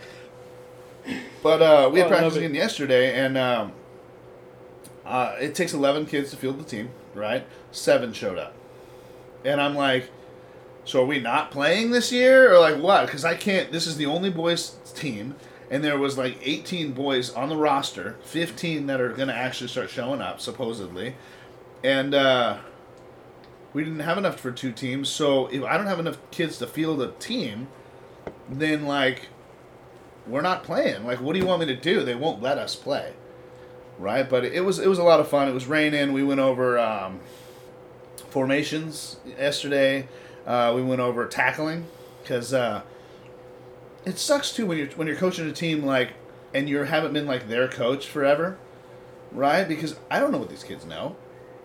[1.42, 3.72] But uh, we had Oh, I practice again yesterday, and um,
[5.06, 7.46] uh, it takes eleven kids to field the team, right?
[7.72, 8.52] Seven showed up,
[9.44, 10.10] and I'm like,
[10.88, 13.06] so are we not playing this year, or like what?
[13.06, 13.70] Because I can't.
[13.70, 15.36] This is the only boys team,
[15.70, 19.68] and there was like 18 boys on the roster, 15 that are going to actually
[19.68, 21.14] start showing up supposedly,
[21.84, 22.14] and.
[22.14, 22.58] uh
[23.74, 26.66] we didn't have enough for two teams, so if I don't have enough kids to
[26.66, 27.68] field a team,
[28.48, 29.28] then like
[30.26, 31.04] we're not playing.
[31.04, 32.02] Like what do you want me to do?
[32.02, 33.12] They won't let us play.
[33.98, 34.28] Right?
[34.28, 35.48] But it was it was a lot of fun.
[35.48, 36.12] It was raining.
[36.12, 37.20] We went over um,
[38.30, 40.08] formations yesterday.
[40.48, 41.86] Uh, we went over tackling
[42.22, 42.80] because uh,
[44.06, 46.14] it sucks too when you're when you're coaching a team like
[46.54, 48.56] and you haven't been like their coach forever,
[49.30, 49.68] right?
[49.68, 51.16] Because I don't know what these kids know.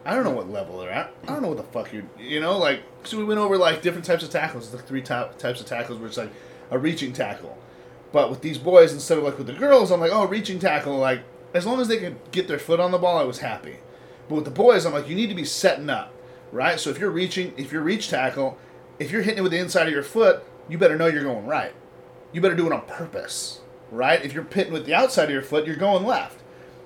[0.06, 1.14] I don't know what level they're at.
[1.24, 2.82] I don't know what the fuck you're, you know, like.
[3.06, 6.02] So we went over like different types of tackles, the three ty- types of tackles,
[6.02, 6.32] it's like
[6.70, 7.58] a reaching tackle.
[8.12, 10.98] But with these boys, instead of like with the girls, I'm like, oh, reaching tackle.
[10.98, 11.22] Like
[11.54, 13.78] as long as they could get their foot on the ball, I was happy.
[14.28, 16.14] But with the boys, I'm like, you need to be setting up,
[16.52, 16.78] right?
[16.78, 18.58] So if you're reaching, if you're reach tackle,
[19.04, 21.46] if you're hitting it with the inside of your foot, you better know you're going
[21.46, 21.74] right.
[22.32, 23.60] You better do it on purpose,
[23.92, 24.24] right?
[24.24, 26.40] If you're hitting with the outside of your foot, you're going left.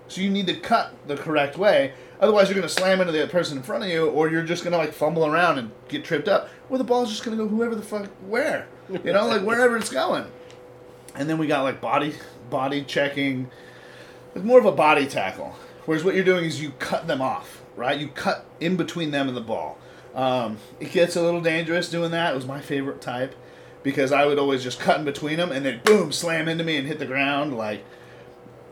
[0.07, 1.93] So you need to cut the correct way.
[2.19, 4.63] Otherwise, you're going to slam into the person in front of you, or you're just
[4.63, 7.43] going to like fumble around and get tripped up, or the ball's just going to
[7.43, 10.25] go whoever the fuck where, you know, like wherever it's going.
[11.15, 12.15] And then we got like body
[12.49, 13.49] body checking.
[14.33, 15.55] It's more of a body tackle.
[15.85, 17.99] Whereas what you're doing is you cut them off, right?
[17.99, 19.77] You cut in between them and the ball.
[20.17, 22.33] Um, it gets a little dangerous doing that.
[22.33, 23.35] It was my favorite type
[23.83, 26.75] because I would always just cut in between them and then boom, slam into me
[26.75, 27.55] and hit the ground.
[27.55, 27.85] Like,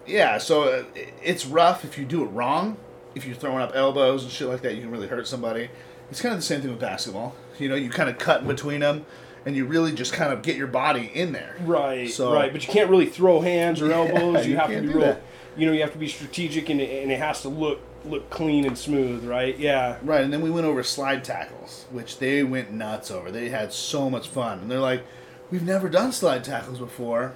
[0.08, 0.84] yeah, so uh,
[1.24, 2.78] it's rough if you do it wrong.
[3.14, 5.70] If you're throwing up elbows and shit like that, you can really hurt somebody.
[6.12, 7.36] It's kind of the same thing with basketball.
[7.60, 9.06] You know, you kind of cut in between them
[9.46, 11.56] and you really just kind of get your body in there.
[11.62, 12.52] Right, So- right.
[12.52, 14.46] But you can't really throw hands or Yeah, elbows.
[14.46, 15.00] You, you have to be real.
[15.02, 15.22] that.
[15.56, 18.30] You know, you have to be strategic, and it, and it has to look look
[18.30, 19.26] clean and smooth.
[19.26, 19.58] Right?
[19.58, 19.98] Yeah.
[20.04, 23.32] Right, and then we went over slide tackles, which they went nuts over.
[23.32, 25.04] They had so much fun, and they're like,
[25.52, 27.34] "We've never done slide tackles before."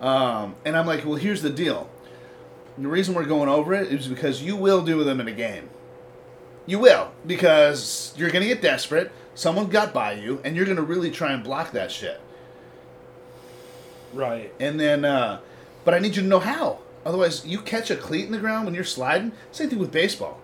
[0.00, 1.88] Um, and I'm like, "Well, here's the deal.
[2.78, 5.70] The reason we're going over it is because you will do them in a game.
[6.66, 9.10] You will because you're gonna get desperate.
[9.34, 12.20] Someone got by you, and you're gonna really try and block that shit.
[14.12, 14.52] Right.
[14.60, 15.40] And then, uh,
[15.84, 16.80] but I need you to know how.
[17.06, 19.30] Otherwise, you catch a cleat in the ground when you're sliding.
[19.52, 20.40] Same thing with baseball,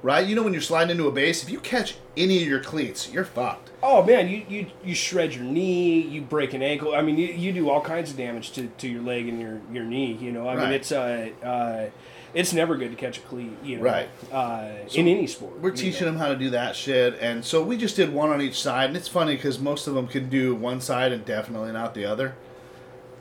[0.00, 0.24] right?
[0.24, 3.10] You know when you're sliding into a base, if you catch any of your cleats,
[3.12, 3.72] you're fucked.
[3.82, 6.94] Oh man, you, you you shred your knee, you break an ankle.
[6.94, 9.60] I mean, you, you do all kinds of damage to, to your leg and your,
[9.72, 10.12] your knee.
[10.12, 11.86] You know, I mean, it's uh, uh,
[12.32, 13.50] it's never good to catch a cleat.
[13.64, 14.08] You know, Right.
[14.30, 16.12] Uh, in any sport, We're teaching know.
[16.12, 18.86] them how to do that shit, and so we just did one on each side,
[18.86, 22.04] and it's funny because most of them can do one side and definitely not the
[22.04, 22.36] other.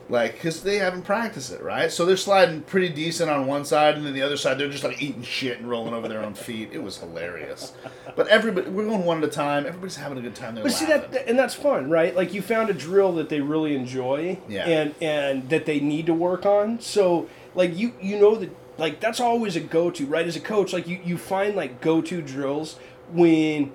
[0.09, 1.89] Like, because they haven't practiced it, right?
[1.91, 4.83] So they're sliding pretty decent on one side, and then the other side, they're just
[4.83, 6.69] like eating shit and rolling over their own feet.
[6.73, 7.71] It was hilarious.
[8.15, 9.65] But everybody, we're going one at a time.
[9.65, 10.55] Everybody's having a good time.
[10.55, 12.13] But see that, and that's fun, right?
[12.15, 14.65] Like you found a drill that they really enjoy, Yeah.
[14.67, 16.79] and and that they need to work on.
[16.81, 20.27] So like you you know that like that's always a go to, right?
[20.27, 22.77] As a coach, like you you find like go to drills
[23.11, 23.71] when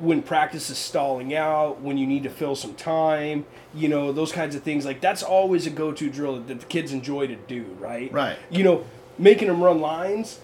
[0.00, 4.32] when practice is stalling out, when you need to fill some time, you know those
[4.32, 4.84] kinds of things.
[4.84, 8.10] Like that's always a go to drill that the kids enjoy to do, right?
[8.12, 8.38] Right.
[8.50, 8.84] You know,
[9.18, 10.40] making them run lines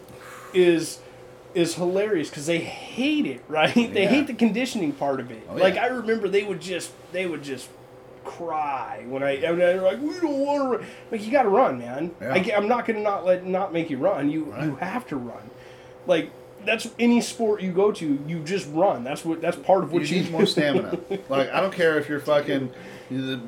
[0.52, 1.00] is
[1.54, 3.74] is hilarious because they hate it, right?
[3.74, 5.42] They hate the conditioning part of it.
[5.48, 5.84] Oh, like yeah.
[5.84, 7.68] I remember they would just they would just
[8.24, 10.86] cry when I and they're like we don't want to run.
[11.10, 12.14] Like you got to run, man.
[12.20, 12.34] Yeah.
[12.34, 14.30] I, am not gonna not let not make you run.
[14.30, 15.50] You you have to run.
[16.06, 16.30] Like
[16.66, 18.18] that's any sport you go to.
[18.26, 19.04] You just run.
[19.04, 20.98] That's what that's part of what you you, need more stamina.
[21.28, 22.70] like I don't care if you're fucking
[23.10, 23.40] the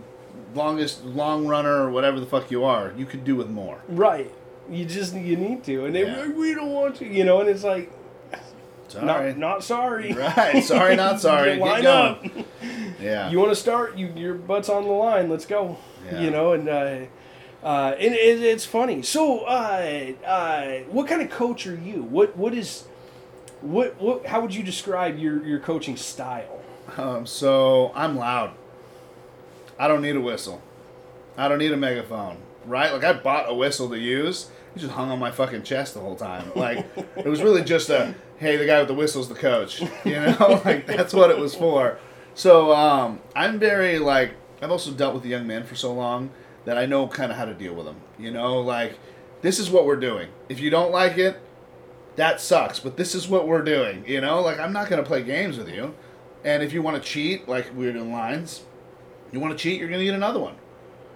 [0.55, 2.93] longest long runner or whatever the fuck you are.
[2.97, 3.81] You could do with more.
[3.89, 4.33] Right.
[4.71, 6.21] You just you need to, and they Yeah.
[6.27, 7.41] like, we don't want to, you know.
[7.41, 7.91] And it's like
[8.89, 9.05] Sorry.
[9.05, 10.13] not not sorry.
[10.15, 10.63] Right.
[10.65, 11.57] Sorry, not sorry.
[11.57, 12.31] Get Line going.
[12.41, 12.47] up.
[13.01, 13.31] Yeah.
[13.31, 13.97] You want to start?
[13.97, 15.29] You your butt's on the line.
[15.29, 15.79] Let's go.
[16.07, 16.21] Yeah.
[16.21, 16.99] You know, and uh,
[17.63, 19.03] uh, and it, it's funny.
[19.03, 22.03] So, uh, uh, what kind of coach are you?
[22.03, 22.85] What what is
[23.61, 24.27] what what?
[24.27, 26.61] How would you describe your your coaching style?
[26.97, 28.53] Um, so I'm loud.
[29.79, 30.63] I don't need a whistle.
[31.37, 32.39] I don't need a megaphone.
[32.65, 32.93] Right?
[32.93, 34.51] Like I bought a whistle to use.
[34.75, 36.51] It just hung on my fucking chest the whole time.
[36.55, 39.81] Like it was really just a hey, the guy with the whistle's the coach.
[40.05, 41.99] You know, like that's what it was for.
[42.35, 46.31] So um, I'm very like I've also dealt with the young men for so long
[46.65, 47.97] that I know kind of how to deal with them.
[48.19, 48.99] You know, like
[49.43, 50.29] this is what we're doing.
[50.49, 51.41] If you don't like it,
[52.19, 52.79] that sucks.
[52.79, 54.05] But this is what we're doing.
[54.07, 55.95] You know, like I'm not gonna play games with you.
[56.45, 58.63] And if you want to cheat, like we were doing lines,
[59.33, 60.55] you want to cheat, you're going to get another one.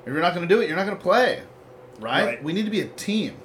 [0.04, 1.42] If you're not going to do it, you're not going to play.
[2.00, 2.24] Right?
[2.26, 2.42] Right.
[2.44, 3.36] We need to be a team.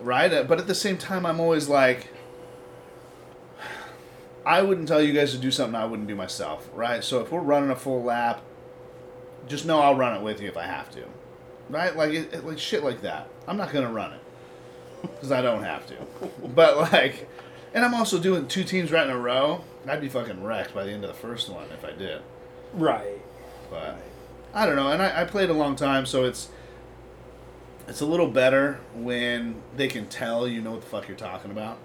[0.00, 0.32] Right?
[0.32, 2.08] Uh, But at the same time, I'm always like,
[4.46, 6.68] I wouldn't tell you guys to do something I wouldn't do myself.
[6.74, 7.04] Right?
[7.04, 8.40] So if we're running a full lap,
[9.46, 11.04] just know I'll run it with you if I have to.
[11.68, 11.94] Right?
[11.94, 13.28] Like, it, it- like shit like that.
[13.46, 14.20] I'm not going to run it.
[15.02, 15.94] Because I don't have to.
[16.54, 17.28] But like,
[17.74, 19.64] and I'm also doing two teams right in a row.
[19.88, 22.20] I'd be fucking wrecked by the end of the first one if I did.
[22.74, 23.20] Right.
[23.70, 23.98] But
[24.54, 24.90] I don't know.
[24.90, 26.48] And I, I played a long time, so it's
[27.86, 31.50] it's a little better when they can tell you know what the fuck you're talking
[31.50, 31.78] about,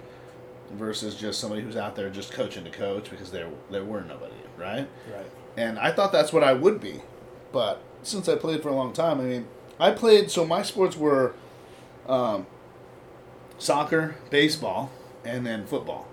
[0.72, 4.34] versus just somebody who's out there just coaching to coach because there there were nobody,
[4.58, 4.88] right?
[5.14, 5.26] Right.
[5.56, 7.02] And I thought that's what I would be,
[7.52, 9.48] but since I played for a long time, I mean,
[9.80, 10.32] I played.
[10.32, 11.34] So my sports were
[12.08, 12.48] um,
[13.58, 14.92] soccer, baseball,
[15.26, 16.08] and then football,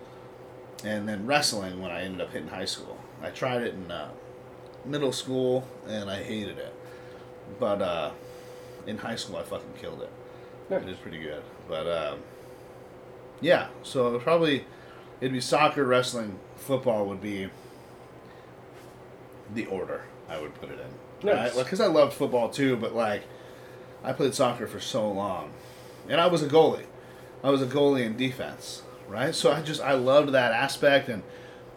[0.85, 2.99] and then wrestling when I ended up hitting high school.
[3.23, 4.11] I tried it in uh,
[4.85, 6.75] middle school and I hated it,
[7.59, 8.11] but uh,
[8.87, 10.11] in high school I fucking killed it.
[10.73, 12.21] It was pretty good, but um,
[13.41, 13.69] yeah.
[13.83, 14.65] So probably
[15.21, 17.51] it'd be soccer, wrestling, football would be
[19.53, 21.27] the order I would put it in.
[21.29, 21.57] Nice.
[21.57, 23.25] Because I loved football too, but like
[24.05, 25.51] I played soccer for so long,
[26.09, 26.87] and I was a goalie.
[27.43, 29.35] I was a goalie in defense, right?
[29.35, 31.23] So I just I loved that aspect, and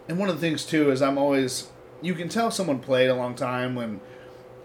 [0.08, 1.70] and one of the things too is I'm always
[2.02, 4.00] you can tell someone played a long time when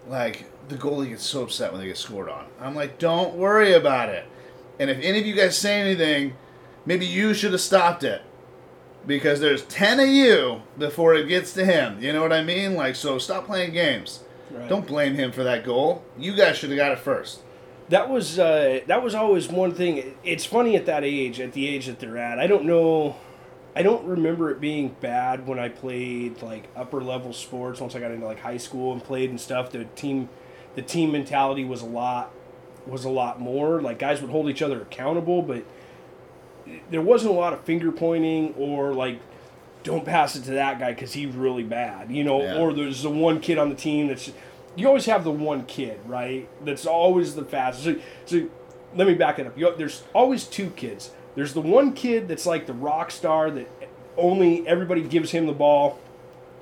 [0.06, 2.46] like the goalie gets so upset when they get scored on.
[2.60, 4.26] I'm like, don't worry about it.
[4.78, 6.34] And if any of you guys say anything,
[6.86, 8.22] maybe you should have stopped it.
[9.06, 12.02] Because there's 10 of you before it gets to him.
[12.02, 12.74] You know what I mean?
[12.74, 14.20] Like, so stop playing games.
[14.50, 14.68] Right.
[14.68, 16.04] Don't blame him for that goal.
[16.18, 17.40] You guys should have got it first.
[17.90, 20.16] That was uh, that was always one thing.
[20.24, 22.38] It's funny at that age, at the age that they're at.
[22.38, 23.16] I don't know.
[23.74, 27.80] I don't remember it being bad when I played like upper level sports.
[27.80, 30.28] Once I got into like high school and played and stuff, the team,
[30.74, 32.32] the team mentality was a lot,
[32.86, 33.80] was a lot more.
[33.80, 35.64] Like guys would hold each other accountable, but
[36.90, 39.20] there wasn't a lot of finger pointing or like,
[39.82, 42.42] don't pass it to that guy because he's really bad, you know.
[42.42, 42.58] Yeah.
[42.58, 44.30] Or there's the one kid on the team that's.
[44.76, 46.48] You always have the one kid, right?
[46.64, 47.84] That's always the fastest.
[47.84, 48.48] So, so
[48.94, 49.58] let me back it up.
[49.58, 51.10] You, there's always two kids.
[51.34, 53.68] There's the one kid that's like the rock star that
[54.16, 55.98] only everybody gives him the ball.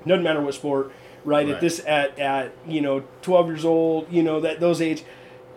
[0.07, 0.91] Doesn't matter what sport,
[1.25, 1.47] right?
[1.49, 5.03] At this at at you know 12 years old, you know that those age.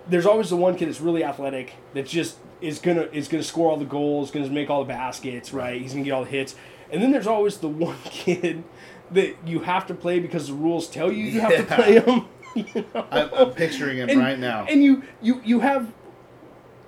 [0.09, 3.71] There's always the one kid that's really athletic that just is gonna is gonna score
[3.71, 5.81] all the goals, gonna make all the baskets, right?
[5.81, 6.55] He's gonna get all the hits.
[6.91, 8.65] And then there's always the one kid
[9.12, 11.77] that you have to play because the rules tell you you have to Yeah.
[11.77, 12.25] play him.
[12.75, 13.07] You know?
[13.11, 14.67] I'm, I'm picturing him and, right now.
[14.69, 15.93] And you, you, you have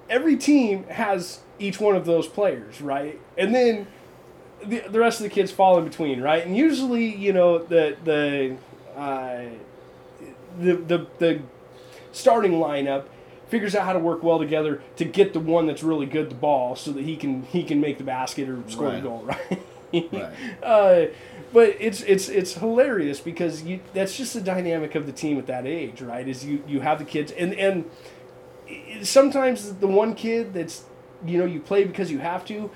[0.09, 3.21] every team has each one of those players, right?
[3.39, 3.87] And then
[4.63, 6.45] the, the rest of the kids fall in between, right?
[6.45, 8.57] And usually, you know, the the
[8.99, 9.45] uh,
[10.59, 11.43] the, the the
[12.13, 13.07] starting lineup
[13.49, 16.35] figures out how to work well together to get the one that's really good the
[16.35, 19.63] ball so that he can he can make the basket or score the goal, right?
[19.93, 20.33] Right.
[20.63, 21.07] Uh,
[21.55, 25.47] but it's it's it's hilarious because you that's just the dynamic of the team at
[25.47, 26.29] that age, right?
[26.29, 27.89] Is you you have the kids and and
[29.03, 30.85] sometimes the one kid that's
[31.25, 32.71] you know you play because you have to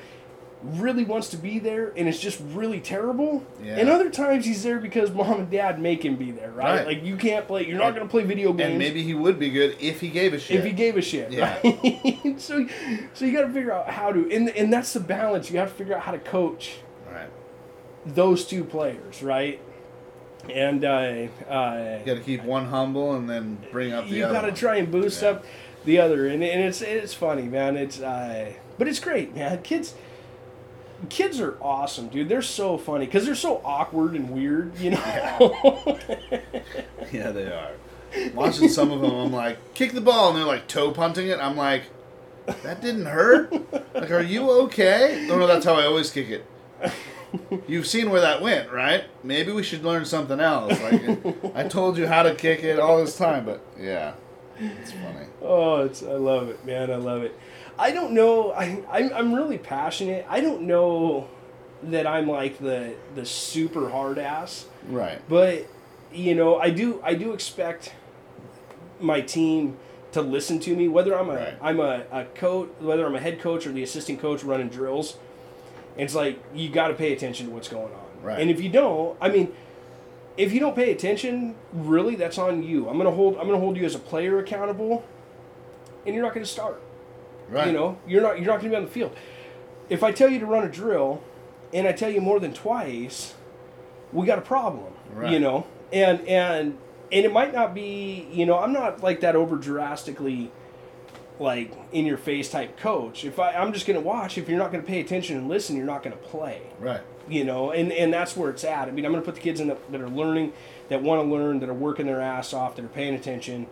[0.62, 3.46] really wants to be there and it's just really terrible.
[3.62, 3.76] Yeah.
[3.76, 6.78] And other times he's there because mom and dad make him be there, right?
[6.78, 6.86] Right.
[6.86, 7.66] Like you can't play.
[7.66, 8.70] You're not going to play video games.
[8.70, 10.56] And maybe he would be good if he gave a shit.
[10.56, 11.58] if he gave a shit, Yeah.
[11.64, 12.34] right?
[12.40, 12.66] so,
[13.14, 15.50] so you got to figure out how to, and and that's the balance.
[15.50, 16.78] You have to figure out how to coach.
[18.14, 19.60] Those two players, right?
[20.52, 20.88] And uh,
[21.48, 24.34] uh, You got to keep one humble and then bring up the you other.
[24.34, 25.30] You got to try and boost Yeah.
[25.30, 25.44] up
[25.84, 27.76] the other, and, and it's it's funny, man.
[27.76, 29.62] It's uh, but it's great, man.
[29.62, 29.94] Kids,
[31.08, 32.28] kids are awesome, dude.
[32.28, 35.98] They're so funny because they're so awkward and weird, you know.
[37.12, 37.70] Yeah, they are.
[38.34, 41.38] Watching some of them, I'm like, kick the ball, and they're like toe punting it.
[41.40, 41.84] I'm like,
[42.62, 43.52] that didn't hurt.
[43.94, 45.26] Like, are you okay?
[45.28, 46.44] No, no, that's how I always kick it.
[47.68, 49.04] You've seen where that went, right?
[49.22, 50.80] Maybe we should learn something else.
[50.80, 54.14] Like, I told you how to kick it all this time, but yeah,
[54.58, 55.26] it's funny.
[55.42, 56.90] Oh, it's I love it, man.
[56.90, 57.38] I love it.
[57.78, 58.52] I don't know.
[58.52, 60.26] I I'm, I'm really passionate.
[60.28, 61.28] I don't know
[61.82, 65.20] that I'm like the the super hard ass, Right.
[65.28, 65.66] but
[66.12, 67.92] you know, I do I do expect
[69.00, 69.76] my team
[70.12, 71.58] to listen to me, whether I'm a Right.
[71.62, 75.18] am a, a coach, whether I'm a head coach or the assistant coach running drills.
[75.98, 78.40] It's like you got to pay attention to what's going on, Right.
[78.40, 79.52] and if you don't, I mean,
[80.36, 82.88] if you don't pay attention, really, that's on you.
[82.88, 85.04] I'm gonna hold I'm gonna hold you as a player accountable,
[86.06, 86.80] and you're not gonna start.
[87.50, 87.66] Right.
[87.66, 89.16] You know, you're not you're not going to be on the field.
[89.88, 91.22] If I tell you to run a drill,
[91.72, 93.34] and I tell you more than twice,
[94.12, 94.92] we got a problem.
[95.14, 95.32] Right.
[95.32, 96.76] You know, and and
[97.10, 98.28] and it might not be.
[98.30, 100.50] You know, I'm not like that over drastically,
[101.38, 103.24] like in your face type coach.
[103.24, 104.38] If I I'm just going to watch.
[104.38, 107.00] If you're not going to pay attention and listen, you're not going to play Right.
[107.28, 109.40] you know and and that's where it's at i mean i'm going to put the
[109.40, 110.52] kids in that, that are learning
[110.88, 113.66] that want to learn that are working their ass off that are paying attention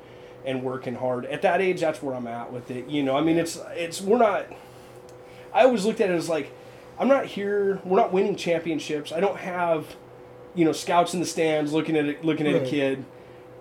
[0.44, 3.20] and working hard at that age that's where i'm at with it you know i
[3.22, 4.44] mean it's it's we're not
[5.54, 6.52] i always looked at it as like
[6.98, 9.96] i'm not here we're not winning championships i don't have
[10.54, 13.04] you know scouts in the stands looking at it looking at a kid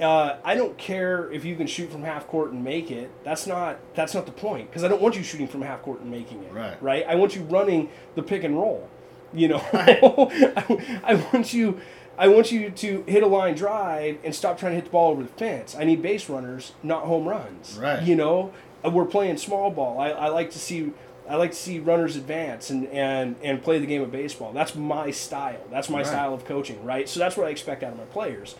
[0.01, 3.10] uh, I don't care if you can shoot from half court and make it.
[3.23, 6.01] That's not that's not the point because I don't want you shooting from half court
[6.01, 6.51] and making it.
[6.53, 6.81] Right.
[6.81, 7.05] Right.
[7.08, 8.89] I want you running the pick and roll.
[9.34, 11.79] You know, I, I want you,
[12.17, 15.12] I want you to hit a line drive and stop trying to hit the ball
[15.12, 15.75] over the fence.
[15.75, 17.77] I need base runners, not home runs.
[17.81, 18.01] Right.
[18.03, 18.51] You know,
[18.86, 19.99] Uh, we're playing small ball.
[19.99, 20.91] I, I like to see,
[21.27, 24.53] I like to see runners advance and and and play the game of baseball.
[24.53, 25.62] That's my style.
[25.71, 26.08] That's my Right.
[26.08, 26.84] style of coaching.
[26.86, 27.10] Right.
[27.10, 28.55] So that's what I expect out of my players.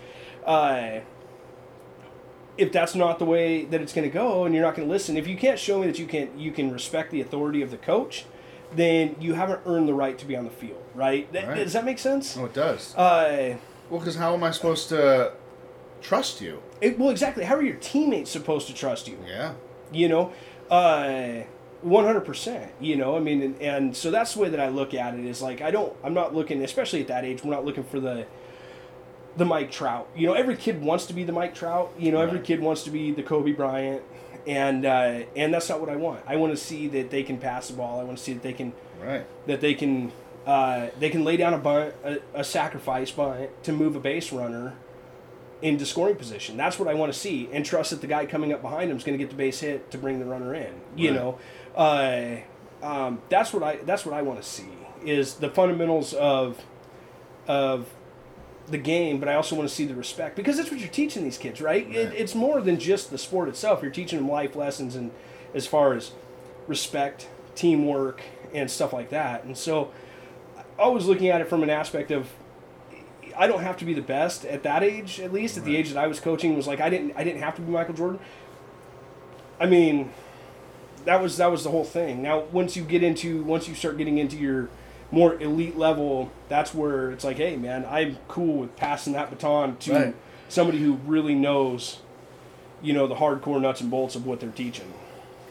[0.46, 1.00] Uh,
[2.58, 4.92] if that's not the way that it's going to go and you're not going to
[4.92, 7.70] listen if you can't show me that you can you can respect the authority of
[7.72, 8.26] the coach
[8.74, 11.56] then you haven't earned the right to be on the field right, Right.
[11.56, 12.96] does that make sense Oh, it does.
[12.96, 13.56] uh,
[13.90, 15.34] Well, because how am I supposed to
[16.02, 16.62] trust you?
[16.82, 19.54] it, well exactly how are your teammates supposed to trust you Yeah.
[19.92, 20.32] you know
[20.72, 21.44] uh,
[21.86, 25.14] 100% you know i mean and, and so that's the way that i look at
[25.14, 27.84] it is like i don't i'm not looking especially at that age we're not looking
[27.84, 28.26] for the
[29.38, 32.22] the mike trout you know every kid wants to be the mike trout you know
[32.22, 34.02] every kid wants to be the kobe bryant
[34.48, 37.38] and uh, and that's not what i want i want to see that they can
[37.38, 38.72] pass the ball i want to see that they can
[39.04, 39.26] Right.
[39.48, 40.12] that they can
[40.46, 44.32] uh, they can lay down a bunt, a, a sacrifice bunt to move a base
[44.32, 44.74] runner
[45.62, 46.56] into scoring position.
[46.56, 48.98] That's what I want to see, and trust that the guy coming up behind him
[48.98, 50.74] is going to get the base hit to bring the runner in.
[50.96, 51.16] You Right.
[51.20, 51.40] know,
[51.76, 54.70] uh, um, that's what I that's what I want to see
[55.04, 56.64] is the fundamentals of
[57.48, 57.90] of
[58.68, 61.24] the game, but I also want to see the respect because that's what you're teaching
[61.24, 61.88] these kids, right?
[61.88, 63.82] It, it's more than just the sport itself.
[63.82, 65.12] You're teaching them life lessons and
[65.54, 66.12] as far as
[66.68, 68.22] respect, teamwork,
[68.54, 69.44] and stuff like that.
[69.44, 69.92] And so,
[70.78, 72.30] I was looking at it from an aspect of
[73.38, 75.90] I don't have to be the best at that age, at least at the age
[75.90, 76.56] that I was coaching.
[76.56, 78.20] Was like I didn't I didn't have to be Michael Jordan.
[79.60, 80.12] I mean,
[81.06, 82.22] that was that was the whole thing.
[82.22, 84.70] Now, once you get into once you start getting into your
[85.12, 89.78] more elite level, that's where it's like, hey, man, I'm cool with passing that baton
[89.78, 90.16] to Right.
[90.50, 92.00] somebody who really knows,
[92.82, 94.92] you know, the hardcore nuts and bolts of what they're teaching.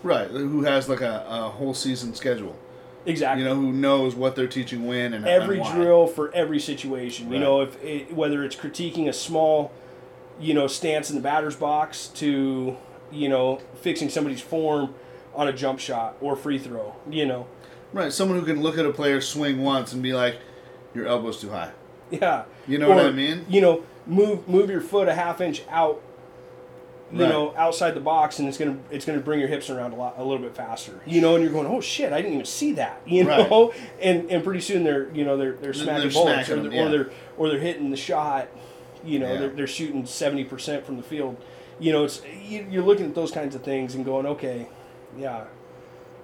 [0.02, 0.28] Right.
[0.30, 2.56] Who has like a, a whole season schedule?
[3.06, 3.42] Exactly.
[3.42, 7.30] You know, who knows what they're teaching when and every and drill for every situation.
[7.30, 9.72] You know, if it, whether it's critiquing a small,
[10.40, 12.76] you know, stance in the batter's box to,
[13.12, 14.94] you know, fixing somebody's form
[15.34, 16.96] on a jump shot or free throw.
[17.10, 17.46] You know,
[17.94, 18.12] Right.
[18.12, 20.38] Someone who can look at a player swing once and be like,
[20.94, 21.70] "Your elbow's too high."
[22.11, 22.44] yeah.
[22.68, 23.46] You know what I mean?
[23.48, 26.02] You know, move move your foot a half inch out.
[27.12, 27.28] You Right.
[27.28, 30.14] know, outside the box, and it's gonna it's gonna bring your hips around a lot
[30.18, 30.98] a little bit faster.
[31.07, 33.00] You know, and you're going, oh shit, I didn't even see that.
[33.07, 33.48] You Right.
[33.48, 36.68] know, and and pretty soon they're you know they're they're smacking they're bullets smacking or,
[36.70, 36.90] they're, or yeah.
[36.90, 38.48] they're or they're hitting the shot.
[39.04, 39.38] You know, Yeah.
[39.40, 41.37] they're, they're shooting seventy percent from the field.
[41.78, 44.66] You know, it's you, you're looking at those kinds of things and going, okay,
[45.16, 45.44] yeah,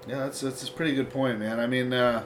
[0.07, 1.61] Yeah, that's that's a pretty good point, man.
[1.61, 2.25] I mean, uh,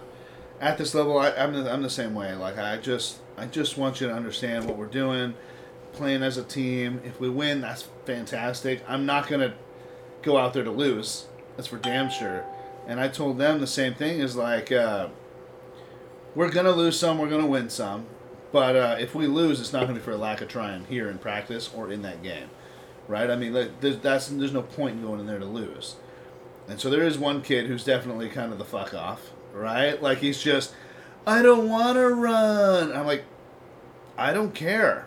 [0.61, 2.35] at this level, I, I'm the, I'm the same way.
[2.35, 5.35] Like, I just I just want you to understand what we're doing,
[5.93, 7.01] playing as a team.
[7.05, 8.83] If we win, that's fantastic.
[8.89, 9.55] I'm not gonna
[10.23, 11.27] go out there to lose.
[11.57, 12.45] That's for damn sure.
[12.87, 14.21] And I told them the same thing.
[14.21, 15.09] Is like, uh,
[16.35, 18.07] we're gonna lose some, we're gonna win some,
[18.53, 21.11] but uh, if we lose, it's not gonna be for a lack of trying here
[21.11, 22.51] in practice or in that game,
[23.09, 23.31] right?
[23.31, 25.97] I mean, like, there's, that's there's no point in going in there to lose.
[26.69, 30.01] And so there is one kid who's definitely kind of the fuck off, right?
[30.03, 30.75] Like he's just,
[31.27, 32.93] I don't want to run.
[32.93, 33.25] I'm like,
[34.17, 35.07] I don't care.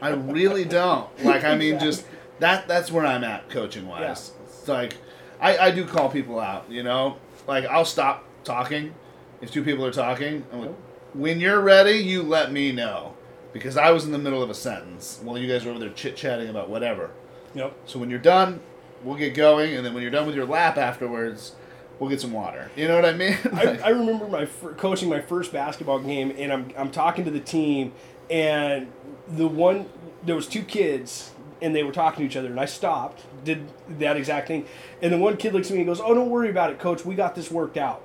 [0.00, 1.08] I really don't.
[1.24, 2.06] Like I mean, just
[2.38, 2.68] that.
[2.68, 4.32] That's where I'm at coaching wise.
[4.44, 4.96] It's like
[5.40, 6.70] I, I do call people out.
[6.70, 8.94] You know, like I'll stop talking
[9.40, 10.44] if two people are talking.
[10.52, 10.76] I'm like, oh.
[11.14, 13.14] when you're ready, you let me know
[13.52, 15.90] because I was in the middle of a sentence while you guys were over there
[15.90, 17.10] chit chatting about whatever.
[17.54, 17.74] Yep.
[17.86, 18.60] So when you're done,
[19.06, 21.54] we'll get going, and then when you're done with your lap afterwards,
[21.98, 22.70] we'll get some water.
[22.76, 23.38] You know what I mean?
[23.54, 27.30] I, I remember my fir- coaching my first basketball game, and I'm I'm talking to
[27.30, 27.92] the team,
[28.28, 28.88] and
[29.28, 29.88] the one
[30.24, 31.30] there was two kids,
[31.62, 33.66] and they were talking to each other, and I stopped, did
[33.98, 34.66] that exact thing,
[35.00, 37.04] and the one kid looks at me and goes, "Oh, don't worry about it, coach.
[37.04, 38.02] We got this worked out."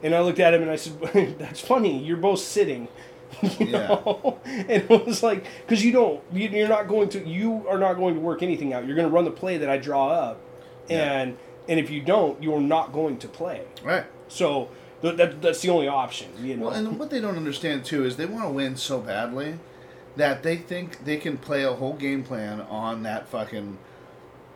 [0.00, 1.00] And I looked at him and I said,
[1.38, 1.98] "That's funny.
[2.04, 2.88] You're both sitting."
[3.42, 3.86] you Yeah.
[3.88, 4.38] know?
[4.44, 7.94] And it was like, because you don't, you- you're not going to, you are not
[7.94, 8.86] going to work anything out.
[8.86, 10.40] You're going to run the play that I draw up,
[10.88, 11.12] Yeah.
[11.20, 11.36] and
[11.68, 13.62] and if you don't, you're not going to play.
[13.84, 14.04] right.
[14.28, 14.68] So
[15.02, 16.66] th- that, that's the only option, you know.
[16.66, 19.58] Well, and what they don't understand too is they want to win so badly
[20.16, 23.76] that they think they can play a whole game plan on that fucking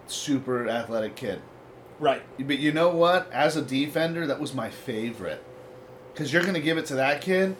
[0.06, 1.40] super athletic kid.
[2.00, 2.22] right.
[2.38, 3.30] But you know what?
[3.32, 5.42] As a defender, that was my favorite.
[6.12, 7.56] Because you're going to give it to that kid,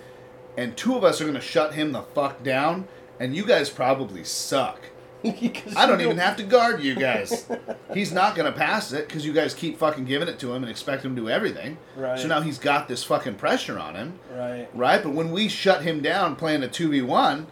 [0.56, 2.88] and two of us are going to shut him the fuck down,
[3.20, 4.80] and you guys probably suck.
[5.24, 7.46] I don't even have to guard you guys.
[7.94, 10.64] he's not going to pass it because you guys keep fucking giving it to him
[10.64, 11.78] and expect him to do everything.
[11.96, 12.18] Right.
[12.18, 14.68] So now he's got this fucking pressure on him, Right.
[14.74, 15.00] right?
[15.00, 17.46] But when we shut him down playing a 2v1,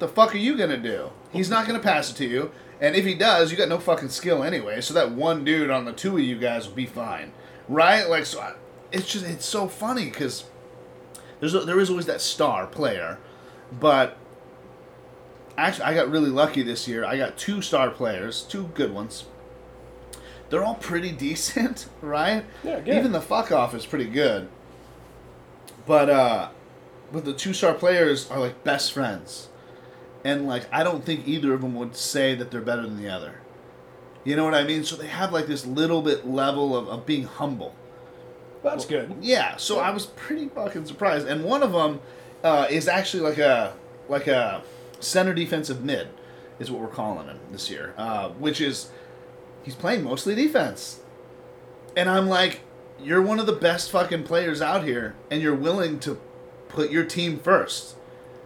[0.00, 1.10] the fuck are you going to do?
[1.30, 2.50] He's not going to pass it to you.
[2.80, 4.80] And if he does, you got no fucking skill anyway.
[4.80, 7.32] So that one dude on the two of you guys will be fine,
[7.68, 8.08] right?
[8.08, 8.54] Like, so I,
[8.92, 10.44] it's just it's so funny because
[11.40, 13.18] there's there is always that star player,
[13.80, 14.16] but
[15.56, 17.04] actually I got really lucky this year.
[17.04, 19.24] I got two star players, two good ones.
[20.48, 22.44] They're all pretty decent, right?
[22.62, 22.96] Yeah, good.
[22.96, 24.48] Even the fuck off is pretty good.
[25.86, 26.48] But uh
[27.12, 29.48] but the two star players are like best friends.
[30.24, 33.08] And like I don't think either of them would say that they're better than the
[33.08, 33.40] other.
[34.24, 34.82] You know what I mean?
[34.82, 37.76] So they have like this little bit level of, of being humble.
[38.62, 39.14] That's good.
[39.20, 41.26] Yeah, so I was pretty fucking surprised.
[41.26, 42.00] And one of them
[42.42, 43.74] uh, is actually like a
[44.08, 44.62] like a
[45.00, 46.08] center defensive mid,
[46.58, 47.94] is what we're calling him this year.
[47.96, 48.90] Uh, which is
[49.62, 51.00] he's playing mostly defense,
[51.96, 52.60] and I'm like,
[53.00, 56.20] you're one of the best fucking players out here, and you're willing to
[56.68, 57.96] put your team first.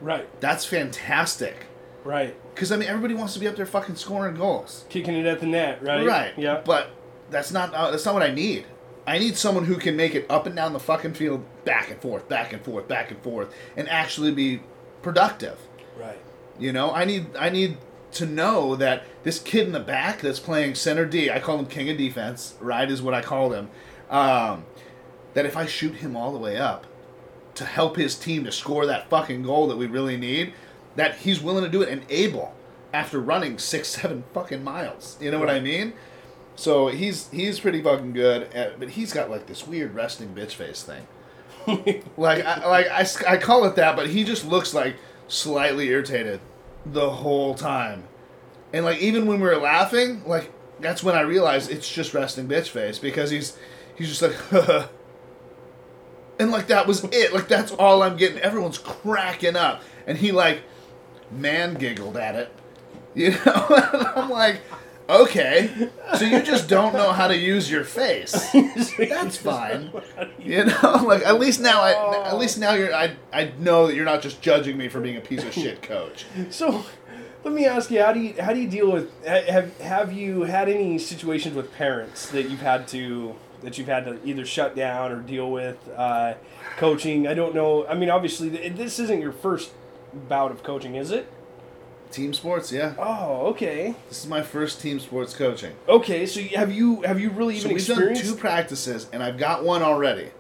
[0.01, 0.29] Right.
[0.41, 1.67] That's fantastic.
[2.05, 2.35] Right.
[2.55, 4.85] Because I mean, everybody wants to be up there fucking scoring goals.
[4.89, 5.83] Kicking it at the net.
[5.83, 6.07] Right.
[6.07, 6.33] Right.
[6.39, 6.63] Yeah.
[6.65, 6.91] But
[7.31, 8.67] that's not uh, that's not what I need.
[9.07, 12.01] I need someone who can make it up and down the fucking field, back and
[12.01, 14.61] forth, back and forth, back and forth, and actually be
[15.03, 15.59] productive.
[15.99, 16.19] right.
[16.59, 17.79] You know, I need I need
[18.13, 21.67] to know that this kid in the back that's playing center D, I call him
[21.67, 22.91] king of defense, right?
[22.91, 23.71] Is what I call him.
[24.11, 24.65] Um,
[25.35, 26.87] that if I shoot him all the way up
[27.55, 30.53] to help his team to score that fucking goal that we really need,
[30.97, 32.55] that he's willing to do it and able
[32.93, 35.17] after running six, seven fucking miles.
[35.21, 35.93] You know what I mean?
[36.61, 40.51] So he's he's pretty fucking good, at, but he's got like this weird resting bitch
[40.51, 41.07] face thing.
[42.19, 44.97] like I, like I, I call it that, but he just looks like
[45.27, 46.39] slightly irritated
[46.85, 48.05] the whole time,
[48.75, 52.47] and like even when we were laughing, like that's when I realized it's just resting
[52.47, 53.57] bitch face because he's
[53.97, 54.91] he's just like.
[56.39, 57.35] And like that was it.
[57.35, 58.39] Like that's all I'm getting.
[58.39, 60.63] Everyone's cracking up, and he like
[61.31, 62.53] man giggled at it.
[63.15, 64.63] You know, and I'm like,
[65.11, 68.33] okay, so you just don't know how to use your face.
[68.99, 69.91] That's fine.
[70.39, 73.97] You know, like at least now, I at least now you're I I know that
[73.97, 76.27] you're not just judging me for being a piece of shit coach.
[76.51, 76.85] So,
[77.45, 80.43] let me ask you: How do you how do you deal with have have you
[80.43, 84.75] had any situations with parents that you've had to that you've had to either shut
[84.75, 86.35] down or deal with uh,
[86.77, 87.27] coaching?
[87.27, 87.87] I don't know.
[87.87, 89.73] I mean, obviously, this isn't your first
[90.29, 91.31] bout of coaching, is it?
[92.11, 92.95] Team sports, yeah.
[92.99, 93.95] Oh, okay.
[94.09, 95.73] This is my first team sports coaching.
[95.89, 99.39] Okay, so have you have you really So even we've done two practices, and I've
[99.39, 100.31] got one already.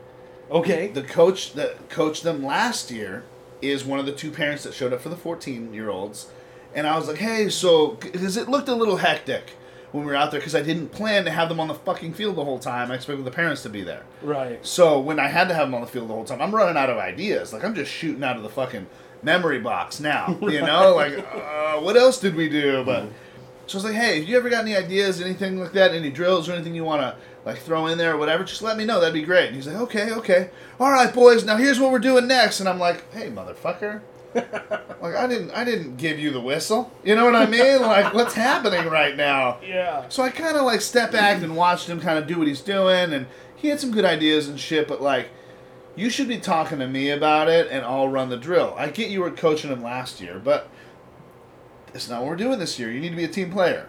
[0.51, 0.89] okay.
[0.89, 3.23] The coach that coached them last year
[3.62, 6.29] is one of the two parents that showed up for the 14 year olds.
[6.75, 9.51] And I was like, hey, so, because it looked a little hectic
[9.93, 12.14] when we were out there, because I didn't plan to have them on the fucking
[12.14, 12.93] field the whole time.
[12.93, 14.05] I expected the parents to be there.
[14.23, 14.64] right.
[14.64, 16.77] So when I had to have them on the field the whole time, I'm running
[16.77, 17.53] out of ideas.
[17.53, 18.87] Like, I'm just shooting out of the fucking
[19.23, 20.39] memory box now.
[20.43, 20.95] You know?
[20.95, 22.85] like, uh, what else did we do?
[22.85, 23.09] But,
[23.66, 26.11] so I was like, hey, if you ever got any ideas, anything like that, any
[26.11, 28.85] drills or anything you want to like throw in there or whatever, just let me
[28.85, 29.01] know.
[29.01, 29.47] That'd be great.
[29.47, 30.51] And he's like, okay, okay.
[30.79, 31.45] All right, boys.
[31.45, 32.61] Now here's what we're doing next.
[32.61, 34.01] And I'm like, hey, motherfucker.
[34.35, 36.91] like I didn't, I didn't give you the whistle.
[37.05, 37.61] You know what I mean?
[37.81, 39.59] Like, what's happening right now?
[39.66, 40.09] Yeah.
[40.09, 42.61] So I kind of like step back and watched him kind of do what he's
[42.61, 44.87] doing, and he had some good ideas and shit.
[44.87, 45.31] But like,
[46.01, 48.74] you should be talking to me about it, and I'll run the drill.
[48.78, 50.68] I get you were coaching him last year, but
[51.92, 52.90] it's not what we're doing this year.
[52.90, 53.86] You need to be a team player.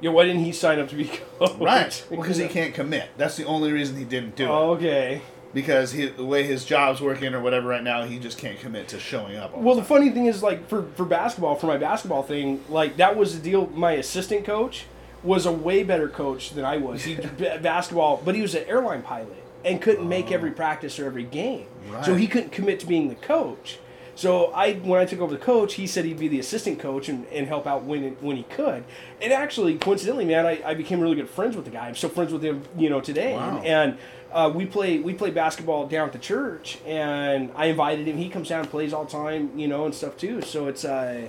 [0.00, 1.04] Yeah, why didn't he sign up to be
[1.38, 1.58] coach?
[1.60, 2.06] Right.
[2.10, 3.10] Because he can't commit.
[3.18, 4.48] That's the only reason he didn't do it.
[4.50, 5.22] Okay.
[5.52, 8.88] Because he, the way his job's working or whatever right now, he just can't commit
[8.88, 9.54] to showing up.
[9.54, 13.14] Well, the funny thing is, like for for basketball, for my basketball thing, like that
[13.16, 13.66] was the deal.
[13.66, 14.86] My assistant coach
[15.22, 17.04] was a way better coach than I was.
[17.04, 21.06] He b- basketball, but he was an airline pilot and couldn't make every practice or
[21.06, 21.66] every game,
[22.04, 23.78] so he couldn't commit to being the coach.
[24.14, 27.08] So I, when I took over the coach, he said he'd be the assistant coach
[27.08, 28.84] and, and help out when when he could.
[29.22, 31.88] And actually, coincidentally, man, I, I became really good friends with the guy.
[31.88, 33.34] I'm still friends with him, you know, today.
[33.34, 33.62] Wow.
[33.64, 33.96] And
[34.30, 38.18] uh, we play we play basketball down at the church, and I invited him.
[38.18, 40.42] He comes down and plays all the time, you know, and stuff too.
[40.42, 41.28] So it's uh,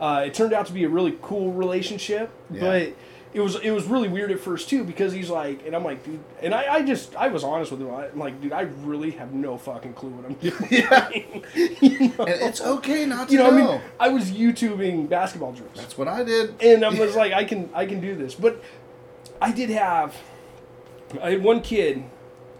[0.00, 2.60] uh, it turned out to be a really cool relationship, Yeah.
[2.60, 2.92] but.
[3.34, 6.04] It was it was really weird at first too because he's like and I'm like
[6.04, 9.10] dude and I, I just I was honest with him I'm like dude I really
[9.10, 11.08] have no fucking clue what I'm doing Yeah.
[11.80, 13.68] you know, and it's okay not to you know, know.
[13.70, 16.54] I mean I was YouTubing basketball drills That's what I did.
[16.62, 18.34] and I was like, I can I can do this.
[18.36, 18.62] But
[19.42, 20.14] I did have
[21.20, 22.04] I had one kid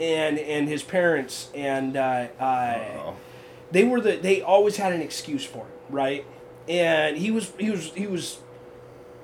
[0.00, 3.12] and and his parents and uh, uh,
[3.70, 6.24] they were the they always had an excuse for him, right?
[6.68, 8.38] And he was he was he was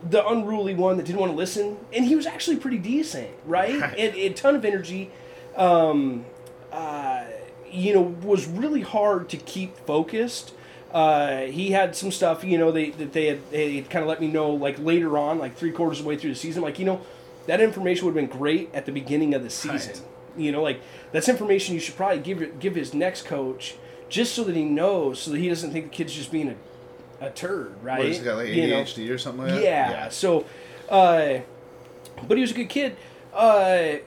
[0.08, 3.80] the unruly one that didn't want to listen, and he was actually pretty decent, right?
[3.80, 3.94] Right.
[3.98, 5.10] And a ton of energy.
[5.56, 6.24] Um,
[6.72, 7.24] uh,
[7.70, 10.52] you know, was really hard to keep focused.
[10.92, 14.20] Uh, he had some stuff, you know, they that they had they kind of let
[14.20, 16.78] me know like later on, like three quarters of the way through the season, like
[16.78, 17.00] you know,
[17.46, 19.92] that information would have been great at the beginning of the season.
[19.92, 20.02] Right.
[20.36, 20.80] You know, like
[21.12, 23.76] that's information you should probably give give his next coach
[24.08, 26.56] just so that he knows, so that he doesn't think the kid's just being a,
[27.20, 27.98] a turd, right?
[27.98, 28.82] What, has got like You know?
[28.82, 29.62] ADHD or something like that?
[29.62, 30.08] Yeah.
[30.08, 30.46] So,
[30.88, 31.38] uh,
[32.26, 32.96] but he was a good kid.
[33.32, 33.98] Uh,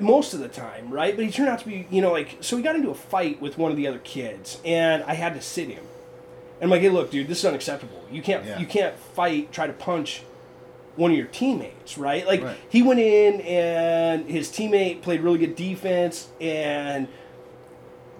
[0.00, 1.14] most of the time, right?
[1.14, 2.56] But he turned out to be, you know, like so.
[2.56, 5.40] He got into a fight with one of the other kids, and I had to
[5.42, 5.84] sit him.
[6.60, 8.02] And I'm like, hey, look, dude, this is unacceptable.
[8.10, 8.58] You can't, Yeah.
[8.58, 10.22] you can't fight, try to punch
[10.96, 12.26] one of your teammates, right?
[12.26, 12.56] Like Right.
[12.70, 17.08] he went in, and his teammate played really good defense, and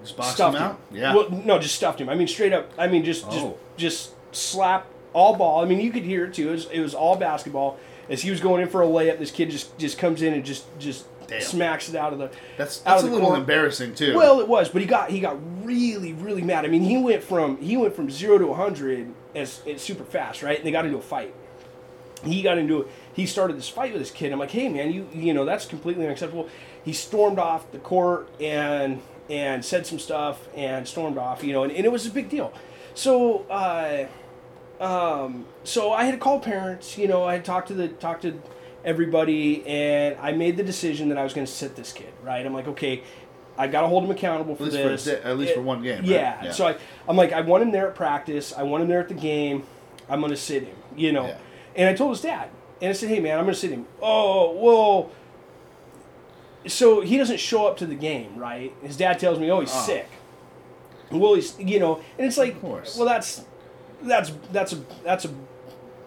[0.03, 0.79] Just box him stuffed out?
[0.91, 1.15] Yeah.
[1.15, 2.09] Well, no, just stuffed him.
[2.09, 2.71] I mean, straight up.
[2.77, 3.31] I mean, just Oh.
[3.31, 3.45] just
[3.77, 5.63] just slap all ball.
[5.63, 6.49] I mean, you could hear it too.
[6.49, 7.77] It was, it was all basketball.
[8.09, 10.43] As he was going in for a layup, this kid just just comes in and
[10.43, 11.41] just just Damn.
[11.41, 12.29] smacks it out of the.
[12.57, 13.39] that's out that's a little court.
[13.39, 14.15] embarrassing too.
[14.15, 16.65] Well, it was, but he got he got really really mad.
[16.65, 20.43] I mean, he went from he went from zero to hundred as, as super fast,
[20.43, 20.57] right?
[20.57, 21.33] And they got into a fight.
[22.25, 22.87] He got into it.
[23.13, 24.33] He started this fight with this kid.
[24.33, 26.49] I'm like, hey man, you you know that's completely unacceptable.
[26.83, 31.63] He stormed off the court and and said some stuff and stormed off, you know,
[31.63, 32.53] and, and it was a big deal.
[32.95, 34.07] So uh,
[34.83, 36.97] um, so I had to call parents.
[36.97, 38.39] You know, I had talked to the talked to
[38.85, 42.13] everybody, and I made the decision that I was going to sit this kid.
[42.23, 42.45] Right?
[42.45, 43.03] I'm like, okay,
[43.57, 45.05] I got to hold him accountable for At for this.
[45.05, 46.05] di- at least It- for one game, right?
[46.07, 46.43] Yeah.
[46.45, 46.51] Yeah.
[46.51, 46.75] So I,
[47.07, 48.53] I'm like, I want him there at practice.
[48.53, 49.63] I want him there at the game.
[50.09, 50.75] I'm going to sit him.
[50.95, 51.25] You know.
[51.27, 51.37] Yeah.
[51.75, 52.49] And I told his dad,
[52.81, 53.85] and I said, hey man, I'm going to sit him.
[54.01, 55.11] Oh well.
[56.65, 58.73] So he doesn't show up to the game, right?
[58.81, 59.79] His dad tells me, oh, he's Oh.
[59.81, 60.07] sick.
[61.19, 62.95] Well, he's you know, and it's like, course.
[62.97, 63.43] well, that's
[64.01, 65.29] that's that's a that's a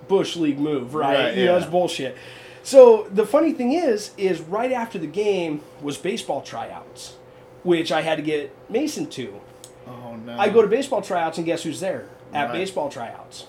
[0.09, 1.14] bush league move, right?
[1.14, 1.59] Right, you know, yeah.
[1.59, 2.16] that's bullshit.
[2.62, 7.16] So the funny thing is, is right after the game was baseball tryouts,
[7.62, 9.40] which I had to get Mason to.
[9.86, 10.36] oh no.
[10.38, 12.52] I go to baseball tryouts, and guess who's there at Right.
[12.52, 13.46] baseball tryouts?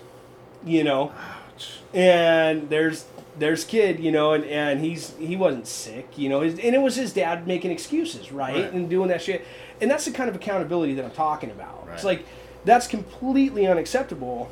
[0.64, 1.12] You know,
[1.54, 1.78] Ouch.
[1.94, 3.06] and there's
[3.38, 6.80] there's kid, you know, and, and he's he wasn't sick, you know, his, and it
[6.80, 8.54] was his dad making excuses, right?
[8.64, 8.72] Right.
[8.72, 9.44] and doing that shit,
[9.80, 11.88] and that's the kind of accountability that I'm talking about.
[11.92, 12.24] It's like
[12.64, 14.50] that's completely unacceptable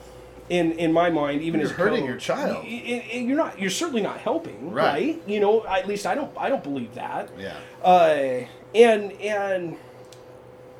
[0.49, 1.43] in in my mind.
[1.43, 2.65] Even You're as hurting your child.
[2.65, 3.59] Y- y- y- you're not.
[3.61, 4.93] You're certainly not helping, Right.
[4.93, 5.23] right?
[5.27, 6.31] You know, at least I don't.
[6.37, 7.31] I don't believe that.
[7.39, 7.55] Yeah.
[7.83, 9.77] Uh, and and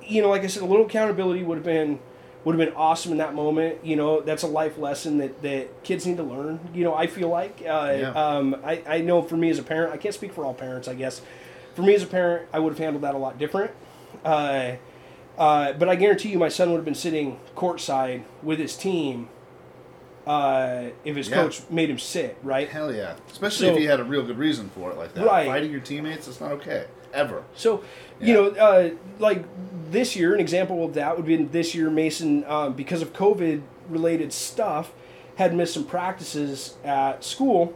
[0.05, 1.99] you know, like I said, a little accountability would have been
[2.47, 3.85] would have been awesome in that moment.
[3.85, 6.61] You know, that's a life lesson that, that kids need to learn.
[6.73, 8.11] You know, I feel like uh, Yeah.
[8.13, 10.87] um, I I know for me as a parent, I can't speak for all parents,
[10.87, 11.21] I guess.
[11.75, 13.73] For me as a parent, I would have handled that a lot different.
[14.25, 14.73] Uh,
[15.37, 19.29] uh, but I guarantee you, my son would have been sitting courtside with his team
[20.25, 21.35] uh, if his Yeah.
[21.43, 22.39] coach made him sit.
[22.45, 22.69] Right.
[22.69, 23.15] Hell yeah.
[23.31, 25.27] Especially So- if you had a real good reason for it like that.
[25.27, 25.47] Right.
[25.49, 26.85] Fighting your teammates, it's not okay.
[27.17, 27.43] Ever.
[27.55, 27.83] So,
[28.21, 29.45] you know, uh, like
[29.91, 33.63] this year, an example of that would be this year, Mason, um, because of COVID
[33.89, 34.93] related stuff,
[35.37, 37.75] had missed some practices at school,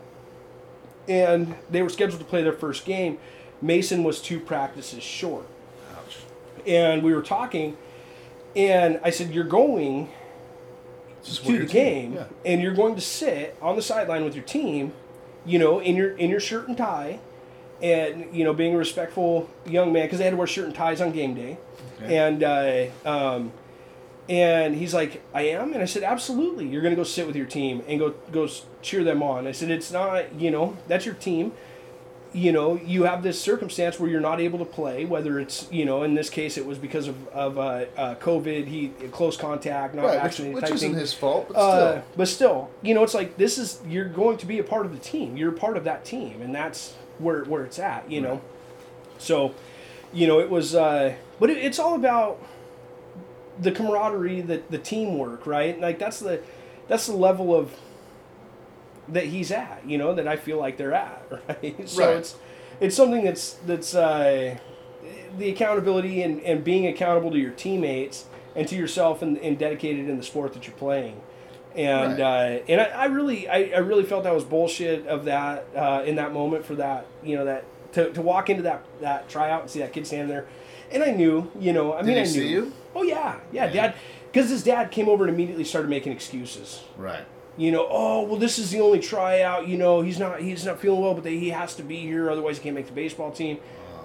[1.09, 3.18] and they were scheduled to play their first game.
[3.62, 5.47] Mason was two practices short,
[5.97, 6.18] Ouch.
[6.66, 7.76] and we were talking,
[8.57, 10.09] and I said, "You're going
[11.24, 12.24] to the game, Yeah.
[12.47, 14.93] and you're going to sit on the sideline with your team,
[15.45, 17.18] you know, in your in your shirt and tie,
[17.83, 20.74] and you know, being a respectful young man because they had to wear shirt and
[20.74, 21.59] ties on game day,
[22.03, 22.16] Okay.
[22.16, 23.53] and uh, um,
[24.28, 26.66] And he's like, I am, and I said, absolutely.
[26.68, 28.49] You're gonna go sit with your team and go go
[28.83, 29.47] cheer them on.
[29.47, 31.53] I said, it's not, you know, that's your team.
[32.33, 35.05] You know, you have this circumstance where you're not able to play.
[35.05, 38.66] Whether it's, you know, in this case, it was because of of uh, uh, COVID,
[38.68, 40.99] he close contact, not Right, which, vaccinated which isn't thing.
[41.01, 42.03] his fault, but Uh, still.
[42.16, 44.93] but still, you know, it's like this is you're going to be a part of
[44.93, 45.37] the team.
[45.37, 48.11] You're part of that team, and that's where where it's at.
[48.11, 48.43] You know, Right.
[49.18, 49.55] so
[50.12, 52.39] you know it was, uh, but it, it's all about
[53.61, 55.79] the camaraderie, the the teamwork, right?
[55.81, 56.41] Like that's the
[56.89, 57.75] that's the level of
[59.09, 59.83] that he's at.
[59.87, 61.89] You know, that I feel like they're at, right?
[61.89, 62.16] So Right.
[62.16, 62.37] it's
[62.81, 64.57] it's something that's that's uh,
[65.37, 68.25] the accountability and, and being accountable to your teammates
[68.57, 71.21] and to yourself and, and dedicated in the sport that you're playing.
[71.81, 72.59] And Right.
[72.61, 76.03] uh, and I, I really I, I really felt that was bullshit of that uh,
[76.05, 79.62] in that moment for that you know that to, to walk into that that tryout
[79.62, 80.47] and see that kid standing there,
[80.93, 82.72] and I knew you know I Did mean I knew see you?
[82.95, 83.72] oh yeah yeah, Yeah.
[83.72, 83.95] dad
[84.33, 87.24] because his dad came over and immediately started making excuses Right.
[87.57, 89.66] you know, oh well, this is the only tryout.
[89.66, 92.31] You know, he's not he's not feeling well, but they, he has to be here,
[92.31, 93.59] otherwise he can't make the baseball team.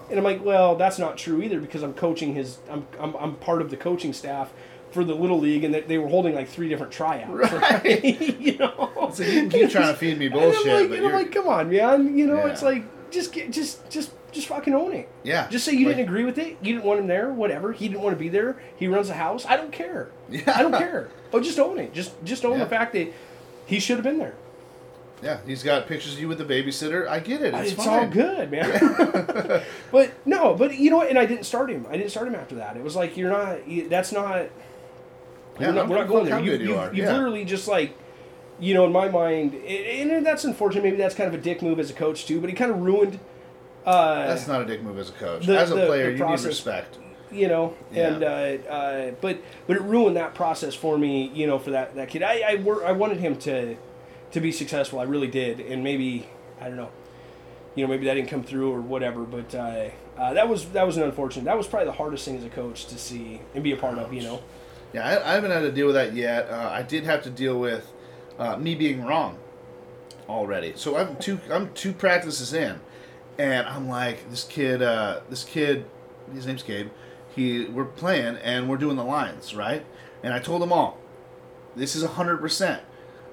[0.09, 2.59] And I'm like, well, that's not true either because I'm coaching his.
[2.69, 4.53] I'm I'm, I'm part of the coaching staff
[4.95, 7.51] for the little league, and they, they were holding like three different tryouts.
[7.51, 8.03] Right.
[8.39, 11.05] you know, So you keep trying to feed me And I'm bullshit, like, but and
[11.05, 12.17] I'm you're, like, come on, man.
[12.17, 12.47] You know, Yeah.
[12.47, 15.07] it's like just get just just just fucking own it.
[15.23, 15.47] yeah.
[15.49, 16.57] Just say you Like- didn't agree with it.
[16.61, 17.31] You didn't want him there.
[17.31, 17.71] Whatever.
[17.73, 18.57] He didn't want to be there.
[18.77, 19.45] He runs the house.
[19.45, 20.09] I don't care.
[20.29, 20.41] Yeah.
[20.55, 21.09] I don't care.
[21.31, 21.93] Oh, just own it.
[21.93, 22.63] Just just own Yeah.
[22.63, 23.13] the fact that
[23.65, 24.35] he should have been there.
[25.23, 27.07] Yeah, he's got pictures of you with the babysitter.
[27.07, 27.53] I get it.
[27.53, 29.63] It's, It's, all good, man.
[29.91, 31.09] but no, but you know what?
[31.09, 31.85] And I didn't start him.
[31.89, 32.75] I didn't start him after that.
[32.75, 33.59] It was like you're not.
[33.89, 34.47] That's not.
[35.59, 36.39] Yeah, we're not, we're not going there.
[36.39, 37.13] You, you you, you've Yeah.
[37.13, 37.97] literally just like,
[38.59, 40.83] you know, in my mind, and and that's unfortunate.
[40.83, 42.39] Maybe that's kind of a dick move as a coach too.
[42.41, 43.19] But he kind of ruined.
[43.85, 45.45] Uh, That's not a dick move as a coach.
[45.45, 46.43] The- as a the- player, the you process.
[46.43, 46.97] need respect.
[47.31, 48.07] you know, Yeah.
[48.13, 48.27] and uh,
[48.71, 49.37] uh, but
[49.67, 52.23] but it ruined that process for me, you know, for that that kid.
[52.23, 53.75] I I, wor- I wanted him to
[54.31, 54.99] to be successful.
[54.99, 56.27] I really did, and maybe
[56.61, 56.89] I don't know,
[57.75, 59.23] you know, maybe that didn't come through or whatever.
[59.23, 61.45] But uh, uh, that was that was an unfortunate.
[61.45, 63.97] That was probably the hardest thing as a coach to see and be a part
[63.99, 64.13] of.
[64.13, 64.41] You know,
[64.95, 66.49] Yeah, I, I haven't had to deal with that yet.
[66.49, 67.91] Uh, I did have to deal with
[68.39, 69.37] uh, me being wrong
[70.29, 70.71] already.
[70.77, 72.79] So I'm two I'm two practices in,
[73.37, 75.85] and I'm like, this kid, uh, this kid,
[76.33, 76.91] his name's Gabe.
[77.35, 79.85] He we're playing and we're doing the lines right,
[80.23, 80.97] and I told them all,
[81.75, 82.81] this is hundred percent.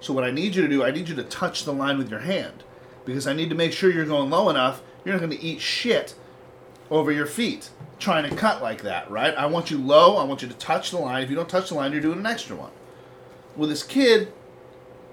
[0.00, 2.10] So what I need you to do, I need you to touch the line with
[2.10, 2.64] your hand,
[3.04, 4.82] because I need to make sure you're going low enough.
[5.04, 6.16] You're not going to eat shit
[6.92, 9.34] over your feet trying to cut like that, right?
[9.34, 10.18] I want you low.
[10.18, 11.22] I want you to touch the line.
[11.22, 12.70] If you don't touch the line, you're doing an extra one.
[13.56, 14.32] With this kid,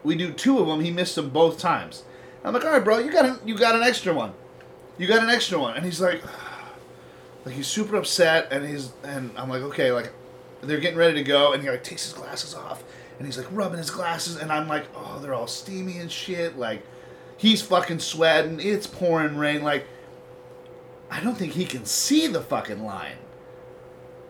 [0.04, 0.82] we do two of them.
[0.82, 2.04] He missed them both times.
[2.44, 4.34] I'm like, all right, bro, you got an, you got an extra one.
[4.98, 6.22] You got an extra one, and he's like,
[7.46, 10.12] like he's super upset, and he's and I'm like, okay, like
[10.62, 12.84] they're getting ready to go, and he like takes his glasses off,
[13.18, 16.58] and he's like rubbing his glasses, and I'm like, oh, they're all steamy and shit.
[16.58, 16.86] Like
[17.38, 18.60] he's fucking sweating.
[18.60, 19.64] It's pouring rain.
[19.64, 19.88] Like
[21.12, 23.18] I don't think he can see the fucking line.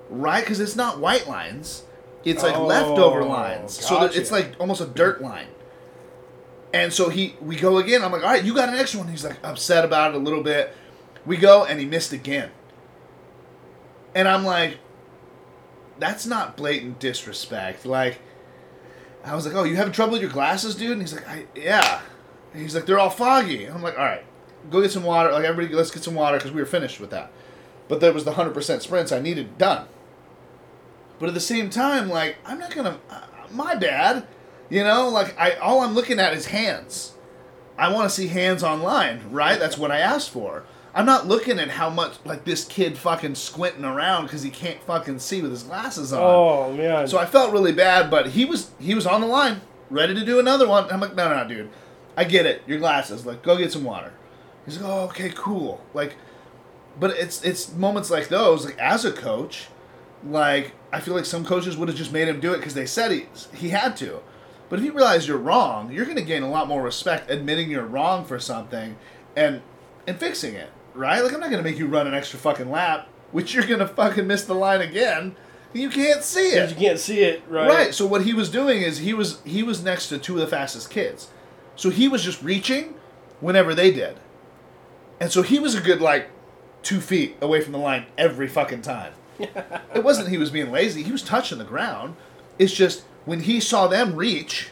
[0.10, 0.44] Right?
[0.44, 1.84] Because it's not white lines.
[2.26, 3.74] It's like Oh, leftover lines.
[3.74, 5.48] So it's like almost a dirt line.
[6.74, 8.04] And so he, we go again.
[8.04, 9.10] I'm like, all right, you got an extra one.
[9.10, 10.76] He's like upset about it a little bit.
[11.26, 12.52] We go and he missed again.
[14.16, 14.78] And I'm like,
[16.00, 17.86] that's not blatant disrespect.
[17.86, 18.20] Like,
[19.24, 20.92] I was like, oh, you having trouble with your glasses, dude?
[20.92, 22.02] And he's like, I, yeah.
[22.54, 23.66] And he's like, they're all foggy.
[23.66, 24.24] And I'm like, all right,
[24.70, 25.32] go get some water.
[25.32, 27.32] Like, everybody, let's get some water because we were finished with that.
[27.88, 29.88] But there was the 100% sprints I needed done.
[31.20, 34.26] But at the same time, like, I'm not to, uh, my bad.
[34.70, 37.14] You know, like, I all I'm looking at is hands.
[37.78, 39.58] I want to see hands online, right?
[39.58, 40.64] That's what I asked for.
[40.94, 44.82] I'm not looking at how much, like, this kid fucking squinting around because he can't
[44.84, 46.20] fucking see with his glasses on.
[46.22, 49.62] oh man, So I felt really bad, but he was he was on the line,
[49.90, 50.86] ready to do another one.
[50.92, 51.70] I'm like, no, no, no, dude,
[52.16, 52.62] I get it.
[52.68, 54.14] Your glasses, like, go get some water.
[54.70, 55.82] He's like, oh, okay, cool.
[55.94, 56.16] Like,
[57.00, 59.68] but it's it's moments like those, like as a coach,
[60.24, 62.86] like I feel like some coaches would have just made him do it because they
[62.86, 64.22] said he he had to.
[64.70, 67.72] But if you realize you're wrong, you're going to gain a lot more respect admitting
[67.72, 68.98] you're wrong for something,
[69.36, 69.62] and
[70.06, 71.22] and fixing it, right?
[71.24, 73.80] Like I'm not going to make you run an extra fucking lap, which you're going
[73.80, 75.36] to fucking miss the line again.
[75.74, 76.70] You can't see it.
[76.70, 77.68] you can't see it, right?
[77.70, 77.94] Right.
[77.94, 80.48] So what he was doing is he was he was next to two of the
[80.48, 81.30] fastest kids,
[81.76, 82.96] so he was just reaching
[83.40, 84.18] whenever they did,
[85.20, 86.30] and so he was a good like
[86.82, 89.14] two feet away from the line every fucking time.
[89.40, 92.16] it wasn't he was being lazy; he was touching the ground.
[92.58, 94.72] It's just when he saw them reach,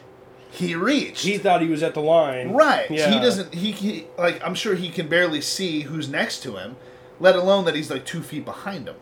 [0.49, 1.23] he reached.
[1.23, 2.89] He thought he was at the line, Right.
[2.89, 3.11] Yeah.
[3.11, 3.53] He doesn't.
[3.53, 4.43] He, he like.
[4.43, 6.75] I'm sure he can barely see who's next to him,
[7.19, 8.95] let alone that he's like two feet behind him.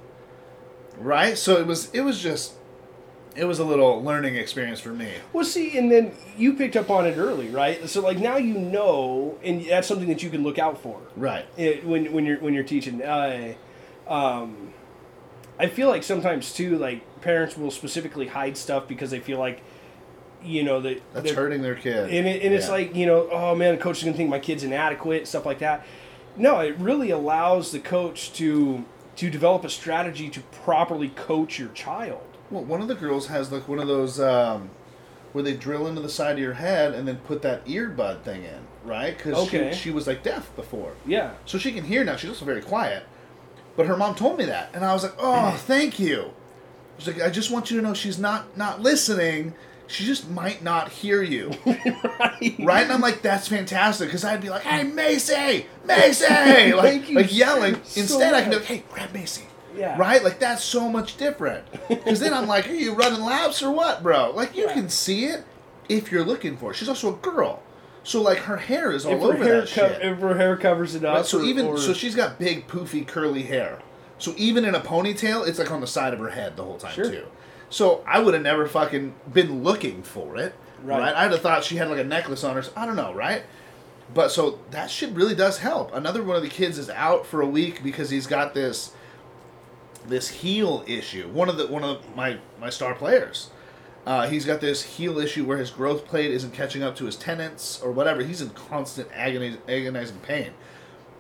[0.97, 1.37] Right.
[1.37, 1.89] So it was.
[1.91, 2.53] It was just.
[3.36, 5.11] It was a little learning experience for me.
[5.33, 7.88] Well, see, and then you picked up on it early, right?
[7.89, 10.99] So like now you know, and that's something that you can look out for.
[11.15, 11.45] Right.
[11.57, 13.01] It, when when you're when you're teaching.
[13.03, 13.53] Uh,
[14.07, 14.73] um,
[15.57, 19.61] I feel like sometimes too, like parents will specifically hide stuff because they feel like,
[20.43, 22.09] you know, that That's hurting their kid.
[22.09, 24.29] and, it, and it's like you know oh man the coach is going to think
[24.29, 25.86] my kid's inadequate stuff like that
[26.38, 31.69] no it really allows the coach to to develop a strategy to properly coach your
[31.69, 34.69] child Well, one of the girls has like one of those um,
[35.33, 38.43] where they drill into the side of your head and then put that earbud thing
[38.43, 39.15] in, right?
[39.17, 39.71] Because Okay.
[39.73, 42.15] she, she was like deaf before, yeah so she can hear now.
[42.15, 43.03] She's also very quiet,
[43.75, 46.31] but her mom told me that, and I was like, oh, thank you.
[46.97, 49.53] She's like, I just want you to know she's not not listening.
[49.87, 52.83] She just might not hear you, right right?
[52.83, 57.75] And I'm like, that's fantastic because I'd be like, hey, Macy, Macy, like, like yelling.
[57.83, 59.43] so Instead, I can be like, hey, grab Macy.
[59.78, 59.97] Yeah.
[59.97, 60.23] Right?
[60.23, 61.65] Like that's so much different.
[61.88, 64.32] Because then I'm like, are you running laps or what, bro?
[64.32, 65.43] Like you can see it
[65.89, 66.76] if you're looking for it.
[66.76, 67.61] She's also a girl,
[68.03, 70.01] so like her hair is all if her, over hair that co- shit.
[70.01, 71.26] if her hair covers it up Right?
[71.26, 73.80] So or- even or- so, she's got big, poofy, curly hair.
[74.17, 76.78] So even in a ponytail, it's like on the side of her head the whole
[76.78, 77.09] time Sure.
[77.09, 77.26] too.
[77.69, 80.53] So I would have never fucking been looking for it.
[80.84, 80.99] Right.
[80.99, 81.15] Right.
[81.15, 82.61] I'd have thought she had like a necklace on her.
[82.63, 83.13] So I don't know.
[83.13, 83.43] Right.
[84.13, 85.93] But so that shit really does help.
[85.93, 88.91] Another one of the kids is out for a week because he's got this
[90.07, 91.27] this heel issue.
[91.29, 93.49] One of the one of my my star players.
[94.05, 97.15] Uh, he's got this heel issue where his growth plate isn't catching up to his
[97.15, 98.23] tendons or whatever.
[98.23, 100.51] He's in constant agoniz- agonizing pain.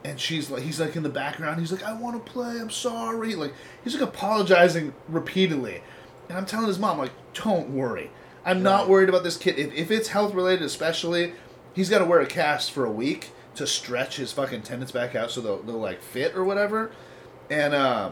[0.03, 1.59] And she's like, he's like in the background.
[1.59, 2.59] He's like, I want to play.
[2.59, 3.33] I'm sorry.
[3.33, 5.81] Like he's like apologizing repeatedly.
[6.29, 8.11] And I'm telling his mom, like, don't worry.
[8.45, 9.57] I'm not worried about this kid.
[9.57, 11.33] If, if it's health related, especially,
[11.73, 15.15] he's got to wear a cast for a week to stretch his fucking tendons back
[15.15, 16.91] out so they'll, they'll like fit or whatever.
[17.49, 18.11] And uh,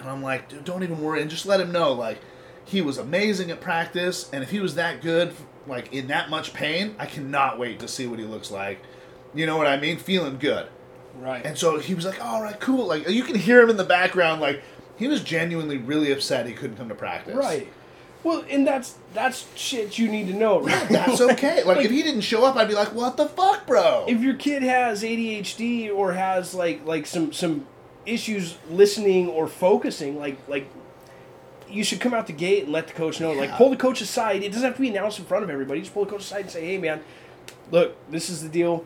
[0.00, 2.18] and I'm like, dude, don't even worry, and just let him know, like,
[2.64, 5.32] he was amazing at practice, and if he was that good,
[5.66, 8.80] like in that much pain, I cannot wait to see what he looks like.
[9.34, 9.98] You know what I mean?
[9.98, 10.68] Feeling good.
[11.16, 12.86] right And so he was like, all right, cool.
[12.86, 14.62] Like you can hear him in the background, like
[14.96, 17.34] he was genuinely really upset he couldn't come to practice.
[17.36, 17.68] right
[18.24, 21.62] well and that's that's shit you need to know right That's okay.
[21.62, 24.06] Like, if he didn't show up, I'd be like, what the fuck, bro?
[24.08, 27.66] if your kid has ADHD or has like like some some
[28.08, 30.66] issues listening or focusing, like like
[31.68, 33.32] you should come out the gate and let the coach know.
[33.32, 34.42] Like pull the coach aside.
[34.42, 35.80] It doesn't have to be announced in front of everybody.
[35.80, 37.00] Just pull the coach aside and say, "Hey, man,
[37.70, 38.84] look, this is the deal.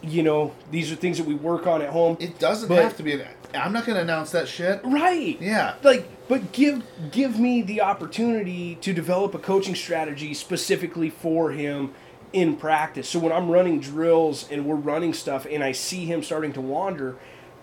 [0.00, 2.96] You know, these are things that we work on at home." it doesn't But- have
[2.98, 3.12] to be.
[3.14, 3.22] An,
[3.54, 4.80] I'm not going to announce that shit.
[4.84, 5.38] Right.
[5.40, 5.74] Yeah.
[5.82, 11.94] Like, but give give me the opportunity to develop a coaching strategy specifically for him
[12.32, 13.08] in practice.
[13.08, 16.60] So when I'm running drills and we're running stuff and I see him starting to
[16.60, 17.16] wander,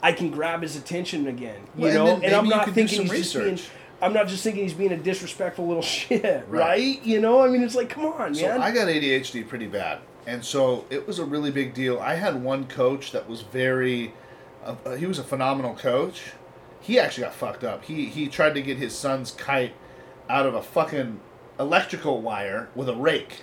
[0.06, 1.60] I can grab his attention again.
[1.76, 3.60] You Well, know, then and, I'm not thinking he's just being.
[4.04, 6.48] I'm not just thinking he's being a disrespectful little shit, right?
[6.48, 7.04] Right.
[7.04, 8.62] You know, I mean, it's like, come on, So man.
[8.62, 12.00] I got ADHD pretty bad, and so it was a really big deal.
[12.00, 14.14] I had one coach that was very,
[14.64, 16.34] uh, uh, he was a phenomenal coach.
[16.82, 17.86] He actually got fucked up.
[17.86, 19.74] He he tried to get his son's kite
[20.30, 21.20] out of a fucking
[21.60, 23.42] electrical wire with a rake,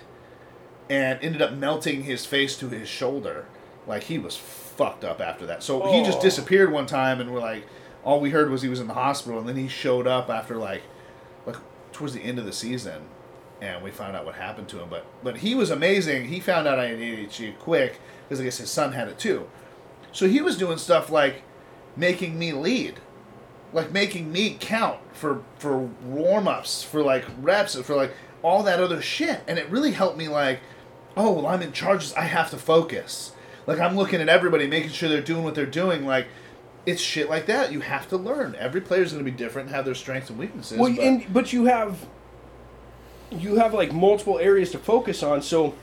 [0.89, 3.47] and ended up melting his face to his shoulder.
[3.85, 4.37] Like he was
[4.77, 5.63] fucked up after that.
[5.63, 6.21] So he just Oh.
[6.21, 7.65] disappeared one time, and we're like,
[8.03, 10.55] all we heard was he was in the hospital, and then he showed up after
[10.57, 10.81] like,
[11.45, 11.55] like
[11.91, 13.01] towards the end of the season,
[13.61, 14.87] and we found out what happened to him.
[14.89, 16.27] But but he was amazing.
[16.27, 19.47] He found out I had ADHD quick because I guess his son had it too.
[20.11, 21.43] So he was doing stuff like
[21.95, 22.95] making me lead,
[23.71, 28.79] like making me count for for warm ups, for like reps, for like all that
[28.81, 30.27] other shit, and it really helped me.
[30.27, 30.59] Like,
[31.15, 32.13] oh well, I'm in charge.
[32.15, 33.31] I have to focus.
[33.67, 36.05] Like I'm looking at everybody, making sure they're doing what they're doing.
[36.05, 36.27] Like.
[36.85, 37.71] It's shit like that.
[37.71, 38.57] You have to learn.
[38.59, 40.77] Every player's going to be different, and have their strengths and weaknesses.
[40.77, 41.97] Well, but- and but you have
[43.31, 45.75] you have like multiple areas to focus on, so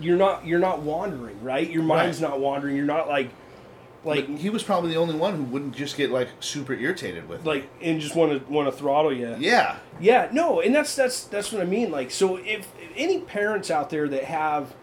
[0.00, 1.68] you're not you're not wandering, right?
[1.68, 2.30] Your mind's Right.
[2.30, 2.76] not wandering.
[2.76, 3.30] You're not like
[4.04, 7.28] like Like he was probably the only one who wouldn't just get like super irritated
[7.28, 7.40] with.
[7.40, 7.46] it.
[7.46, 9.34] like and just want to want to throttle you.
[9.40, 11.90] yeah, Yeah, no, and that's that's that's what I mean.
[11.90, 14.74] Like, so if any parents out there that have,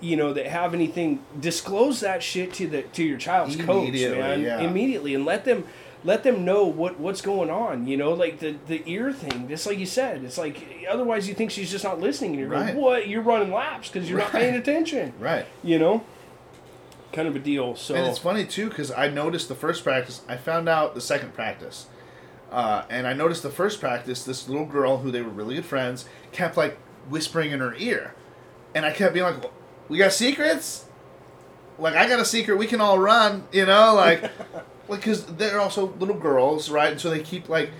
[0.00, 4.18] you know, that have anything, disclose that shit to the to your child's coach, Immediately,
[4.18, 4.60] man, yeah.
[4.60, 5.64] immediately, and let them
[6.02, 7.86] let them know what what's going on.
[7.86, 9.48] You know, like the the ear thing.
[9.48, 12.48] Just like you said, it's like otherwise you think she's just not listening, and you're
[12.48, 12.66] Right.
[12.66, 13.08] like, what?
[13.08, 15.12] You're running laps because you're not paying attention.
[15.20, 15.44] right.
[15.62, 16.04] You know,
[17.12, 17.76] kind of a deal.
[17.76, 20.22] So And it's funny too because I noticed the first practice.
[20.28, 21.86] I found out the second practice,
[22.50, 24.24] uh, and I noticed the first practice.
[24.24, 26.78] This little girl who they were really good friends kept like
[27.10, 28.14] whispering in her ear,
[28.74, 29.42] and I kept being like,
[29.90, 30.86] "We got secrets."
[31.78, 32.56] Like I got a secret.
[32.56, 33.46] We can all run.
[33.52, 34.22] You know, like,
[34.88, 36.92] like because they're also little girls, right?
[36.92, 37.70] And so they keep like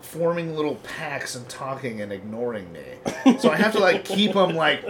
[0.00, 3.38] forming little packs and talking and ignoring me.
[3.38, 4.84] So I have to like keep them like,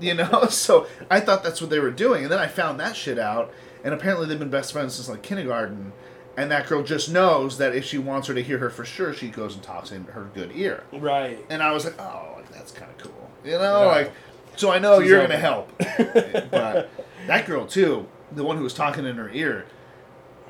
[0.00, 0.46] you know.
[0.50, 3.52] So I thought that's what they were doing, and then I found that shit out,
[3.84, 5.92] and apparently they've been best friends since like kindergarten.
[6.38, 9.14] And that girl just knows that if she wants her to hear her for sure,
[9.14, 10.84] she goes and talks in her good ear.
[10.92, 11.42] Right.
[11.48, 14.12] And I was like, oh, like, that's kind of cool, you know, like.
[14.56, 15.70] So I know She's you're gonna help,
[16.50, 16.90] but
[17.26, 19.66] that girl too, the one who was talking in her ear,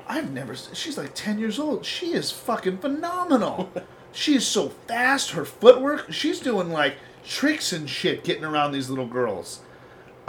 [0.07, 0.55] I've never.
[0.55, 1.85] She's like ten years old.
[1.85, 3.69] She is fucking phenomenal.
[4.13, 5.31] she is so fast.
[5.31, 6.11] Her footwork.
[6.11, 6.95] She's doing like
[7.25, 9.59] tricks and shit, getting around these little girls.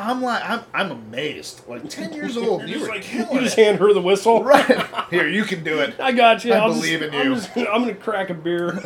[0.01, 1.63] I'm like, I'm, I'm amazed.
[1.67, 3.65] Like ten years old, you Just were like, killing you just it.
[3.65, 4.45] hand her the whistle.
[4.45, 5.99] Right here, you can do it.
[5.99, 6.53] I got you.
[6.53, 7.35] I I'll believe just, in I'm, you.
[7.35, 8.79] just, I'm gonna crack a beer.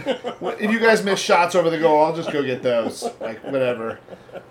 [0.62, 3.02] If you guys miss shots over the goal, I'll just go get those.
[3.20, 3.98] Like whatever.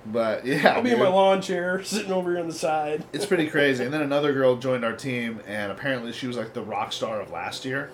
[0.05, 3.05] But yeah, I'll be in my lawn chair, sitting over here on the side.
[3.13, 3.83] it's pretty crazy.
[3.83, 7.21] And then another girl joined our team, and apparently she was like the rock star
[7.21, 7.91] of last year,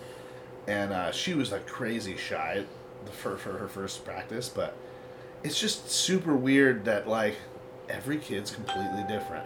[0.67, 2.65] and uh, she was like crazy shy
[3.11, 4.49] for for her first practice.
[4.49, 4.75] But
[5.43, 7.35] it's just super weird that like
[7.89, 9.45] every kid's completely different.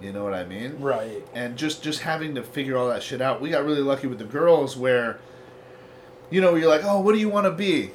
[0.00, 0.78] You know what I mean?
[0.78, 1.26] Right.
[1.34, 3.40] and just just having to figure all that shit out.
[3.40, 5.18] We got really lucky with the girls where,
[6.30, 7.92] you know, you're like, oh, what do you want to be,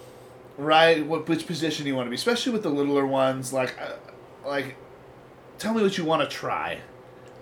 [0.57, 1.05] right?
[1.05, 2.15] What which position do you want to be?
[2.15, 3.93] Especially with the littler ones, like, uh,
[4.47, 4.75] like,
[5.59, 6.79] tell me what you want to try,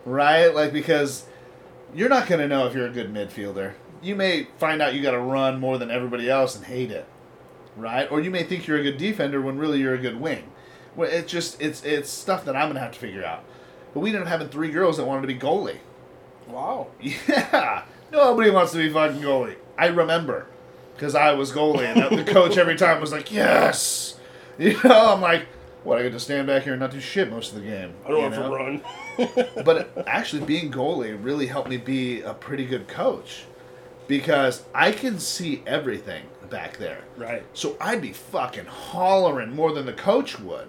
[0.05, 0.53] right?
[0.53, 1.25] Like because
[1.95, 3.73] you're not gonna know if you're a good midfielder.
[4.01, 7.05] You may find out you got to run more than everybody else and hate it,
[7.75, 8.09] right?
[8.09, 10.49] Or you may think you're a good defender when really you're a good wing.
[10.99, 13.45] Well, it's just it's it's stuff that I'm gonna have to figure out.
[13.93, 15.77] But we ended up having three girls that wanted to be goalie.
[16.45, 16.87] Wow.
[16.99, 19.55] Yeah, nobody wants to be fucking goalie.
[19.77, 20.47] I remember
[20.95, 24.19] because I was goalie, and the coach every time was like, "Yes,"
[24.59, 25.13] you know.
[25.13, 25.45] I'm like,
[25.85, 25.99] "What?
[25.99, 28.09] I get to stand back here and not do shit most of the game." I
[28.09, 28.55] don't you have to know?
[28.55, 28.81] run.
[29.63, 33.45] But actually, being goalie really helped me be a pretty good coach
[34.09, 37.05] because I can see everything back there.
[37.15, 37.45] Right.
[37.53, 40.67] So I'd be fucking hollering more than the coach would.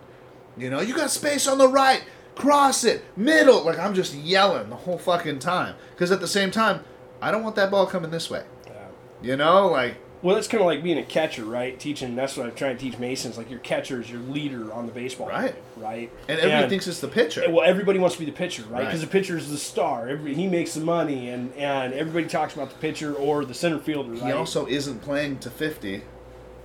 [0.61, 2.05] You know, you got space on the right,
[2.35, 3.65] cross it, middle.
[3.65, 5.75] Like I'm just yelling the whole fucking time.
[5.95, 6.85] Because at the same time,
[7.23, 8.45] I don't want that ball coming this way.
[8.67, 8.73] Yeah.
[9.23, 11.79] You know, like Well, that's kind of like being a catcher, right?
[11.81, 13.39] Teaching that's what I'm trying to teach Masons.
[13.39, 15.53] Like your catcher is your leader on the baseball, Right.
[15.53, 16.13] field, Right.
[16.29, 17.43] and everybody thinks it's the pitcher.
[17.49, 18.73] Well, everybody wants to be the pitcher, right?
[18.73, 18.85] Right.
[18.85, 20.09] Because the pitcher is the star.
[20.09, 23.79] Every, he makes the money, and, and everybody talks about the pitcher or the center
[23.79, 24.23] fielder, right?
[24.25, 26.03] He also isn't playing to 50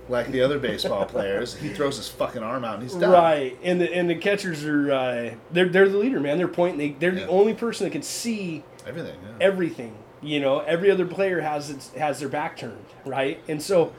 [0.08, 1.54] like the other baseball players.
[1.56, 3.10] He throws his fucking arm out and he's done.
[3.10, 6.38] Right, and the and the catchers are uh, they're they're the leader, man.
[6.38, 6.78] They're pointing.
[6.78, 7.26] They, they're Yeah.
[7.26, 9.16] the only person that can see Everything.
[9.22, 9.46] Yeah.
[9.46, 9.96] everything.
[10.22, 13.40] You know, every other player has its, has their back turned, right?
[13.48, 13.92] And so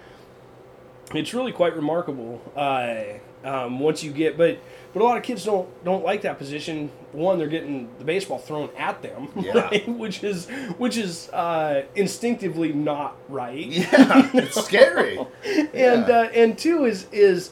[1.14, 3.04] it's really quite remarkable uh,
[3.44, 4.38] um, once you get.
[4.38, 4.60] But
[4.98, 6.90] but a lot of kids don't don't like that position.
[7.12, 9.54] One, they're getting the baseball thrown at them, Yeah.
[9.60, 9.88] right?
[9.88, 13.66] which is which is uh, instinctively not right.
[13.68, 15.18] yeah, it's scary.
[15.74, 16.08] And Yeah.
[16.10, 17.52] uh, and two is is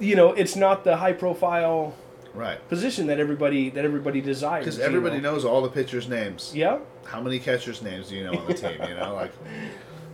[0.00, 1.94] you know it's not the high profile
[2.34, 2.66] Right.
[2.68, 4.64] position that everybody that everybody desires.
[4.64, 5.32] Because you everybody know?
[5.32, 6.52] knows all the pitchers' names.
[6.54, 6.78] Yeah.
[7.04, 8.78] How many catchers' names do you know on the team?
[8.88, 9.32] You know, like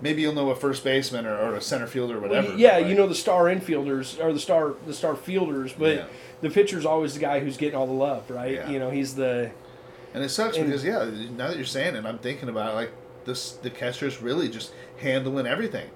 [0.04, 2.56] maybe you'll know a first baseman or, or a center fielder or Well, whatever.
[2.56, 6.04] yeah, but, you know the star infielders or the star the star fielders, but Yeah.
[6.42, 8.52] the pitcher's always the guy who's getting all the love, right?
[8.52, 8.70] Yeah.
[8.70, 9.50] You know, he's the
[10.12, 12.74] And it sucks and- because yeah, now that you're saying it, I'm thinking about it,
[12.74, 12.92] like
[13.24, 13.52] this.
[13.52, 15.88] The catcher's really just handling everything.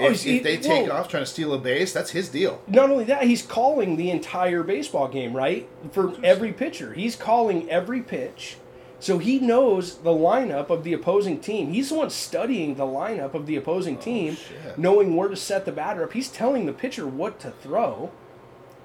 [0.00, 0.94] Oh, If, he's- if they take whoa.
[0.94, 2.62] off trying to steal a base, that's his deal.
[2.68, 5.68] not only that, he's calling the entire baseball game, right?
[5.90, 6.94] For every pitcher.
[6.94, 8.56] He's calling every pitch.
[9.02, 11.72] So he knows the lineup of the opposing team.
[11.72, 14.78] He's the one studying the lineup of the opposing oh, team, Oh, shit.
[14.78, 16.12] knowing where to set the batter up.
[16.12, 18.12] He's telling the pitcher what to throw.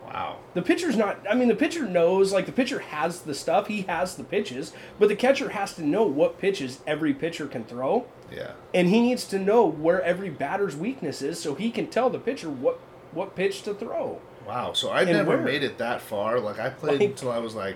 [0.03, 0.37] Wow.
[0.55, 1.19] The pitcher's not.
[1.29, 2.33] I mean, the pitcher knows.
[2.33, 3.67] Like the pitcher has the stuff.
[3.67, 7.63] He has the pitches, but the catcher has to know what pitches every pitcher can
[7.65, 8.53] throw, Yeah.
[8.73, 12.17] and he needs to know where every batter's weakness is, so he can tell the
[12.19, 12.79] pitcher what
[13.11, 14.19] what pitch to throw.
[14.47, 14.73] Wow.
[14.73, 15.41] So I never where?
[15.41, 16.39] made it that far.
[16.39, 17.75] Like I played Like- until I was like,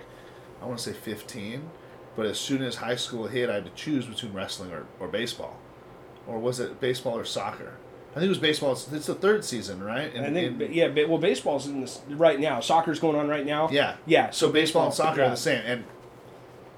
[0.59, 1.69] I want to say 15.
[2.16, 5.07] But as soon as high school hit, I had to choose between wrestling or, or
[5.07, 5.57] baseball,
[6.28, 7.74] or was it baseball or soccer?
[8.12, 8.74] I think it was baseball.
[8.74, 10.14] It's, it's the third season, right?
[10.14, 12.59] In- I think, in- yeah, well, baseball's in this right now.
[12.59, 13.70] Soccer's going on right now.
[13.72, 13.95] yeah.
[14.05, 14.32] yeah.
[14.32, 15.28] So baseball and soccer yeah.
[15.28, 15.86] are the same, and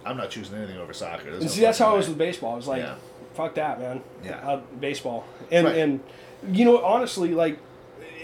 [0.05, 1.23] I'm not choosing anything over soccer.
[1.23, 2.53] There's And no see, that's how I was with baseball.
[2.53, 2.95] I was like, Yeah.
[3.33, 4.03] fuck that, man.
[4.23, 4.37] Yeah.
[4.47, 5.25] Uh, baseball.
[5.49, 5.77] And Right.
[5.77, 5.99] and
[6.51, 7.57] you know, honestly, like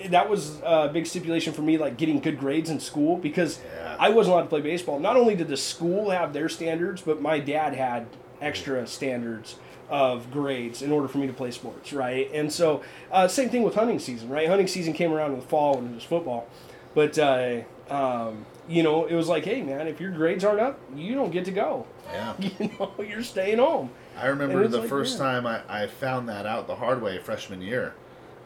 [0.08, 3.96] that was a big stipulation for me, like getting good grades in school because Yeah.
[4.00, 5.00] I wasn't allowed to play baseball.
[5.00, 8.08] Not only did the school have their standards, but my dad had
[8.42, 9.56] extra standards
[9.90, 12.30] of grades in order for me to play sports, right?
[12.34, 12.82] And so,
[13.12, 14.48] uh, same thing with hunting season, right?
[14.48, 16.48] Hunting season came around in the fall when it was football,
[16.94, 20.80] but uh, um, you know, it was like, hey, man, if your grades aren't up,
[20.96, 21.86] you don't get to go.
[22.12, 22.34] Yeah.
[22.60, 23.90] You know, you're staying home.
[24.18, 25.24] I remember the like, first yeah.
[25.24, 27.94] time I, I found that out the hard way freshman year.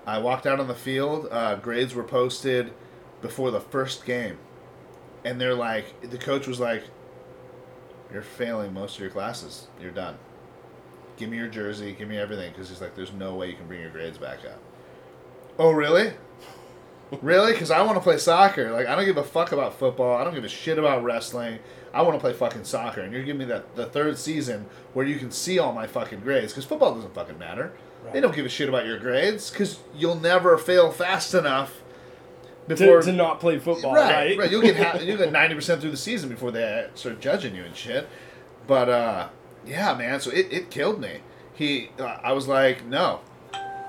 [0.06, 1.28] I walked out on the field.
[1.32, 2.74] Uh, grades were posted
[3.22, 4.38] before the first game,
[5.24, 6.84] and they're like, the coach was like,
[8.12, 9.68] "You're failing most of your classes.
[9.80, 10.18] You're done.
[11.16, 11.94] Give me your jersey.
[11.98, 14.40] Give me everything." Because he's like, "There's no way you can bring your grades back
[14.46, 14.60] up."
[15.58, 16.14] Oh really?
[17.22, 17.54] really?
[17.54, 18.72] Because I want to play soccer.
[18.72, 20.18] Like I don't give a fuck about football.
[20.18, 21.60] I don't give a shit about wrestling.
[21.94, 25.06] I want to play fucking soccer, and you're giving me that the third season where
[25.06, 26.52] you can see all my fucking grades.
[26.52, 27.72] Because football doesn't fucking matter.
[28.12, 31.82] They don't give a shit about your grades because you'll never fail fast enough
[32.68, 33.02] To, before.
[33.02, 34.38] to not play football, right, right?
[34.38, 34.52] right.
[34.52, 37.64] You'll get ha- you'll get ninety percent through the season before they start judging you
[37.64, 38.08] and shit.
[38.68, 39.30] But uh,
[39.66, 40.20] yeah, man.
[40.20, 41.20] So it, it killed me.
[41.56, 43.20] He, uh, I was like, no,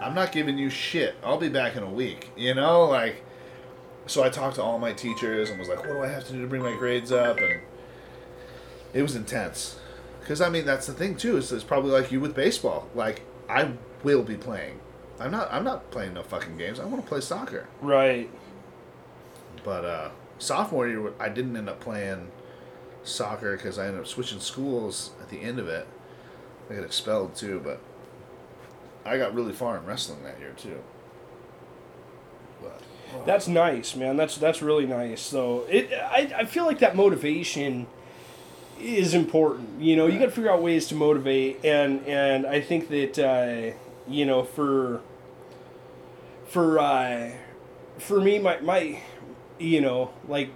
[0.01, 1.17] I'm not giving you shit.
[1.25, 2.31] I'll be back in a week.
[2.37, 3.23] You know, like.
[4.07, 6.33] So I talked to all my teachers and was like, what do I have to
[6.35, 7.39] do to bring my grades up?
[7.39, 7.61] And
[8.93, 9.79] it was intense.
[10.21, 11.37] Because I mean, that's the thing too.
[11.39, 12.87] Is it's probably like you with baseball.
[12.95, 13.71] Like I
[14.05, 14.81] will be playing.
[15.19, 15.53] I'm not.
[15.53, 16.79] I'm not playing no fucking games.
[16.79, 17.67] I want to play soccer.
[17.81, 18.31] Right.
[19.65, 22.31] But uh, sophomore year, I didn't end up playing
[23.03, 25.87] soccer because I ended up switching schools at the end of it.
[26.71, 27.81] I got expelled too, but
[29.05, 30.83] I got really far in wrestling that year too.
[32.63, 32.83] But
[33.27, 34.17] That's nice, man.
[34.17, 35.21] That's that's really nice.
[35.21, 37.87] So it, I, I feel like that motivation
[38.81, 39.81] is important.
[39.81, 43.19] You know, you got to figure out ways to motivate, and and I think that
[43.19, 43.77] uh,
[44.09, 45.01] you know for
[46.47, 47.31] for uh,
[47.99, 49.01] for me, my my
[49.59, 50.51] you know like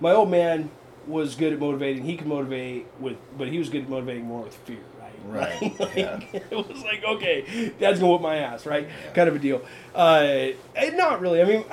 [0.00, 0.70] my old man
[1.06, 2.04] was good at motivating.
[2.04, 5.10] He could motivate with, but he was good at motivating more with fear, right?
[5.24, 6.20] Right, Like, yeah.
[6.32, 8.88] It was like, okay, dad's gonna whip my ass, right?
[9.14, 9.64] Kind of a deal.
[9.94, 10.48] Uh,
[10.94, 11.40] not really.
[11.40, 11.64] I mean,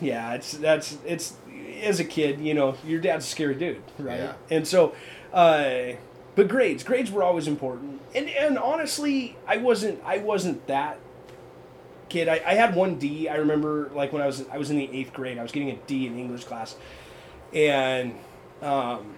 [0.00, 1.34] yeah, it's that's it's
[1.82, 4.18] as a kid, you know, your dad's a scary dude, right?
[4.18, 4.32] Yeah.
[4.50, 4.94] And so,
[5.32, 5.92] uh,
[6.36, 8.00] but grades, grades were always important.
[8.14, 10.98] And and honestly, I wasn't I wasn't that
[12.08, 12.28] kid.
[12.28, 13.28] I, I had one D.
[13.28, 15.38] I remember like when I was I was in the eighth grade.
[15.38, 16.76] I was getting a D in English class,
[17.52, 18.14] and
[18.62, 19.14] um,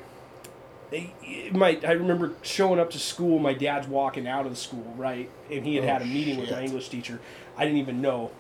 [1.52, 3.38] my I remember showing up to school.
[3.38, 6.40] My dad's walking out of the school, right, and he had Oh, had a meeting
[6.40, 6.62] with my.
[6.62, 7.20] English teacher.
[7.56, 8.30] I didn't even know,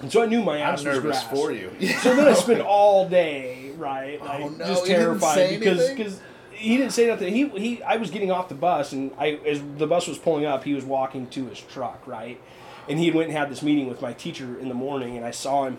[0.00, 1.30] and so I knew my I'm ass was nervous grass.
[1.38, 1.70] for you.
[2.00, 6.20] So then I spent all day, right, Oh, like no, just terrified because because
[6.62, 7.34] he didn't say nothing.
[7.34, 10.44] He he I was getting off the bus and I as the bus was pulling
[10.44, 12.40] up, he was walking to his truck, right,
[12.88, 15.30] and he went and had this meeting with my teacher in the morning, and I
[15.32, 15.78] saw him,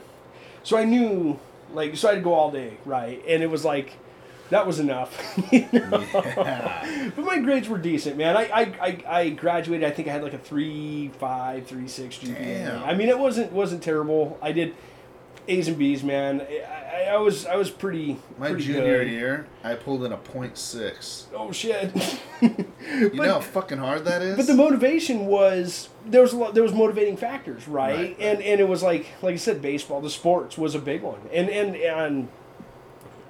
[0.63, 1.39] so I knew
[1.73, 3.97] like so I had to go all day, right, and it was like.
[4.49, 5.17] That was enough.
[5.51, 6.05] you know?
[6.13, 7.11] Yeah.
[7.15, 8.37] But my grades were decent, man.
[8.37, 9.87] I, I, I, I graduated.
[9.87, 12.37] I think I had like a three five, three six GPA.
[12.37, 12.83] Damn.
[12.83, 14.37] I mean, it wasn't wasn't terrible.
[14.43, 14.75] I did
[15.47, 16.41] A's and B's, man.
[16.41, 18.17] I, I, I was I was pretty.
[18.37, 19.11] My pretty junior good.
[19.11, 21.23] year, I pulled in a .6.
[21.35, 21.93] Oh shit.
[22.41, 22.49] You
[23.09, 24.37] but, know how fucking hard that is.
[24.37, 27.89] but the motivation was there was a lot, there was motivating factors, right?
[27.95, 28.15] Right, right.
[28.19, 31.19] And and it was like like I said, baseball, the sports was a big one,
[31.31, 32.27] and and and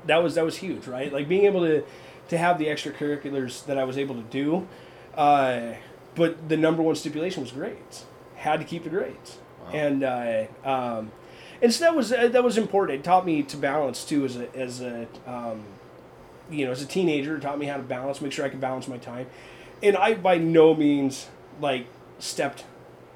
[0.05, 1.11] that was that was huge, right?
[1.11, 1.83] Like being able to
[2.29, 4.67] to have the extracurriculars that I was able to do,
[5.15, 5.73] uh,
[6.15, 8.05] but the number one stipulation was grades.
[8.35, 9.71] Had to keep the grades, Wow.
[9.71, 11.11] and uh, um,
[11.63, 12.99] and so that was uh, that was important.
[12.99, 15.63] It taught me to balance too as a as a um,
[16.51, 17.37] you know as a teenager.
[17.37, 19.27] It taught me how to balance, make sure I could balance my time,
[19.81, 21.27] and I by no means
[21.61, 21.87] like
[22.19, 22.65] stepped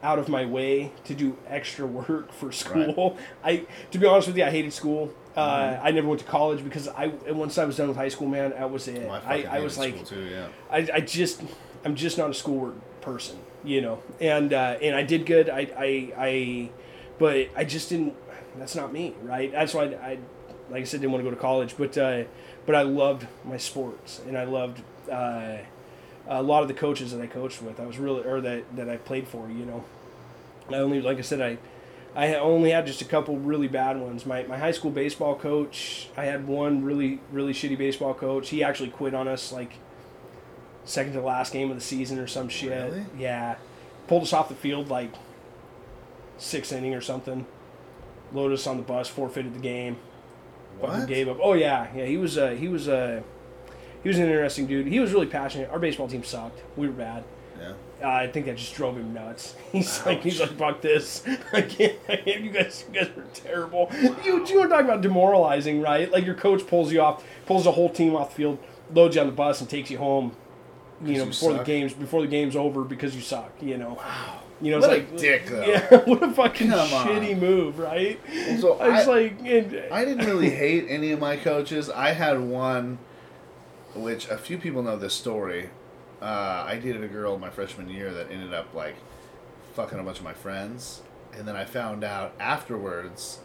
[0.02, 3.18] out of my way to do extra work for school.
[3.44, 5.14] I, to be honest with you, I hated school.
[5.36, 5.86] Uh, Mm-hmm.
[5.86, 8.54] I never went to college because I once I was done with high school, man,
[8.58, 9.08] I was it.
[9.08, 10.48] Well, I, fucking I was like, too, yeah.
[10.72, 11.44] I, I just
[11.86, 14.02] I'm just not a schoolwork person, you know.
[14.20, 15.48] And uh, and I did good.
[15.48, 16.70] I, I I
[17.20, 18.16] but I just didn't.
[18.60, 19.52] That's not me, right?
[19.52, 20.18] That's why I, I
[20.70, 22.24] like I said didn't want to go to college, but uh,
[22.66, 24.82] but I loved my sports and I loved
[25.12, 25.58] uh,
[26.28, 27.80] a lot of the coaches that I coached with.
[27.80, 29.84] I was really or that that I played for, you know.
[30.70, 31.58] I only like I said I.
[32.16, 34.26] I only had just a couple really bad ones.
[34.26, 38.50] My, my high school baseball coach, I had one really really shitty baseball coach.
[38.50, 39.74] He actually quit on us like
[40.84, 42.72] second to last game of the season or some shit.
[42.72, 43.06] Really?
[43.20, 43.58] Yeah,
[44.08, 45.14] pulled us off the field like
[46.38, 47.46] sixth inning or something.
[48.34, 49.98] Loaded us on the bus, forfeited the game.
[50.82, 51.08] Fucking What?
[51.08, 51.38] gave up.
[51.42, 52.06] Oh yeah, yeah.
[52.06, 53.22] He was uh, he was uh,
[54.04, 54.88] he was an interesting dude.
[54.88, 55.70] He was really passionate.
[55.70, 56.62] Our baseball team sucked.
[56.76, 57.24] We were bad.
[57.60, 57.74] Yeah.
[58.04, 59.56] Uh, I think that just drove him nuts.
[59.72, 61.24] He's like, he's like, fuck this.
[61.54, 62.42] I can't, I can't.
[62.42, 63.90] You guys, you guys are terrible.
[64.00, 66.12] You, you want to talk about demoralizing, right?
[66.12, 68.60] Like your coach pulls you off, pulls the whole team off the field,
[68.94, 70.34] loads you on the bus, and takes you home.
[71.04, 73.52] You know, you before the games, before the game's over because you suck.
[73.62, 73.94] You know.
[73.96, 74.37] Wow.
[74.62, 75.64] You know, it's What a like dick, though.
[75.66, 77.08] Yeah, what a fucking Come on.
[77.08, 78.20] shitty move, right?
[78.60, 81.90] So I was I- like, and, I didn't really hate any of my coaches.
[81.90, 82.98] I had one,
[83.96, 85.70] which a few people know this story.
[86.22, 88.96] Uh, I dated a girl my freshman year that ended up like
[89.76, 91.02] fucking a bunch of my friends,
[91.38, 93.38] and then I found out afterwards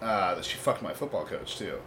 [0.00, 1.80] uh, that she fucked my football coach too.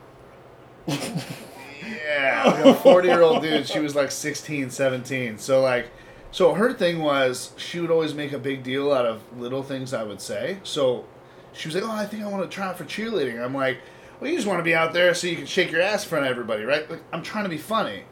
[0.88, 3.68] yeah, like a 40 year old dude.
[3.68, 5.38] She was like 16, 17.
[5.38, 5.90] So, like,
[6.34, 9.94] so her thing was she would always make a big deal out of little things
[9.94, 10.58] I would say.
[10.64, 11.06] So
[11.54, 13.40] she was like, Oh, I think I want to try out for cheerleading.
[13.40, 13.78] I'm like,
[14.20, 16.10] Well, you just want to be out there so you can shake your ass in
[16.10, 16.90] front of everybody, right?
[16.90, 18.06] Like, I'm trying to be funny.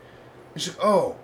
[0.54, 1.16] And she's like, Oh,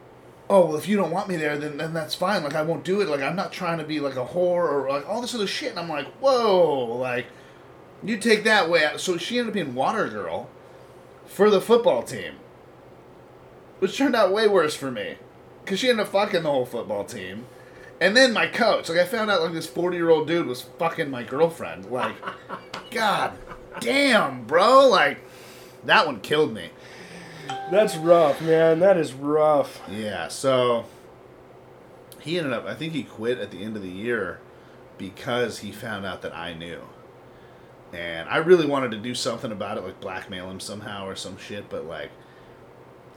[0.50, 2.44] oh, well, if you don't want me there, then, then that's fine.
[2.44, 3.10] Like, I won't do it.
[3.10, 5.70] Like, I'm not trying to be like a whore or like all this other shit.
[5.70, 7.28] And I'm like, Whoa, like,
[8.04, 9.00] you take that way out.
[9.00, 10.50] So she ended up being water girl
[11.28, 12.34] for the football team,
[13.78, 15.18] which turned out way worse for me
[15.68, 17.46] because she ended up fucking the whole football team.
[18.00, 21.24] And then my coach, like I found out, like this forty-year-old dude was fucking my
[21.24, 21.92] girlfriend.
[21.92, 22.16] Like,
[22.92, 23.34] God
[23.82, 25.20] damn, bro, like
[25.84, 26.70] that one killed me.
[27.70, 28.80] That's rough, man.
[28.80, 29.82] That is rough.
[29.90, 30.86] Yeah, so
[32.22, 32.66] he ended up.
[32.66, 34.40] I think he quit at the end of the year
[34.98, 36.80] because he found out that I knew,
[37.92, 41.38] and I really wanted to do something about it, like blackmail him somehow or some
[41.38, 41.68] shit.
[41.70, 42.12] But like,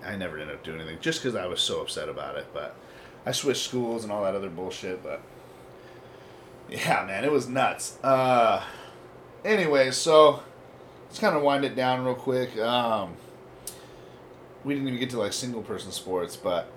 [0.04, 2.46] I never ended up doing anything just because I was so upset about it.
[2.52, 2.74] But
[3.26, 5.02] I switched schools and all that other bullshit.
[5.02, 5.20] But
[6.68, 7.98] yeah, man, it was nuts.
[8.02, 8.64] Uh,
[9.44, 10.42] anyway, so
[11.06, 12.56] let's kind of wind it down real quick.
[12.58, 13.14] Um,
[14.64, 16.70] we didn't even get to like single person sports, but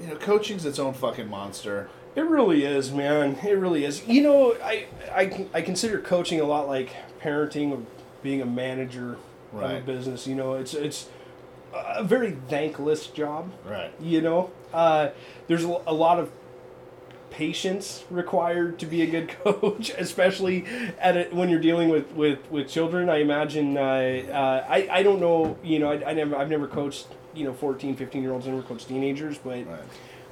[0.00, 1.88] you know, coaching's its own fucking monster.
[2.14, 3.36] It really is, man.
[3.44, 4.06] It really is.
[4.06, 7.82] You know, I I, I consider coaching a lot like parenting or
[8.22, 9.18] being a manager
[9.52, 10.26] of a business.
[10.26, 11.08] You know, it's it's
[11.86, 13.52] a very thankless job.
[13.64, 13.92] Right.
[14.00, 15.10] You know, uh,
[15.46, 16.30] there's a lot of
[17.30, 20.64] patience required to be a good coach, especially
[20.98, 23.08] at a, when you're dealing with, with, with children.
[23.08, 23.76] I imagine.
[23.76, 25.58] Uh, uh, I I don't know.
[25.62, 27.06] You know, I, I never I've never coached.
[27.34, 28.46] You know, 14, 15 year olds.
[28.48, 29.80] I never coached teenagers, but Right.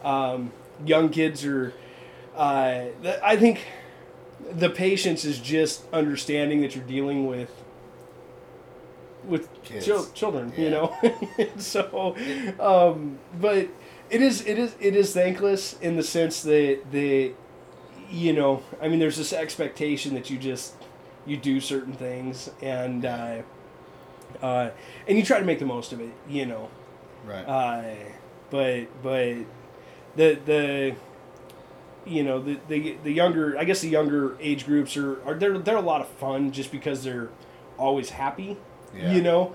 [0.04, 0.50] um,
[0.84, 1.72] young kids are.
[2.34, 2.86] Uh,
[3.22, 3.60] I think
[4.50, 7.50] the patience is just understanding that you're dealing with
[9.26, 10.52] with chil- children.
[10.56, 10.96] You know,
[11.58, 12.16] so.
[12.60, 13.68] Um, but
[14.10, 17.32] it is it is it is thankless in the sense that the
[18.10, 20.74] you know I mean there's this expectation that you just
[21.26, 23.42] you do certain things and uh,
[24.40, 24.70] uh,
[25.08, 26.12] and you try to make the most of it.
[26.28, 26.70] You know.
[27.26, 27.42] Right.
[27.42, 27.94] Uh,
[28.50, 29.36] but but
[30.14, 30.96] the the
[32.04, 35.58] you know the, the the younger I guess the younger age groups are, are they're
[35.58, 37.30] they're a lot of fun just because they're
[37.78, 38.56] always happy.
[38.96, 39.12] Yeah.
[39.12, 39.54] You know,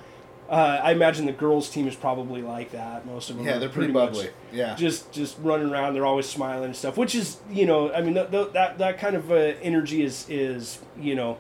[0.50, 3.06] uh, I imagine the girls team is probably like that.
[3.06, 3.46] Most of them.
[3.46, 4.30] yeah, they're pretty, much bubbly.
[4.52, 4.76] Yeah.
[4.76, 6.98] Just just running around, they're always smiling and stuff.
[6.98, 10.26] Which is you know I mean th- th- that that kind of uh, energy is
[10.30, 11.38] is you know.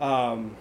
[0.00, 0.56] Um,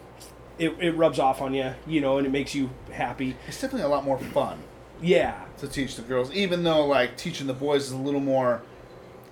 [0.57, 3.35] it, it rubs off on you, you know, and it makes you happy.
[3.45, 4.57] it's definitely a lot more fun
[5.01, 8.61] Yeah, to teach the girls, even though like teaching the boys is a little more.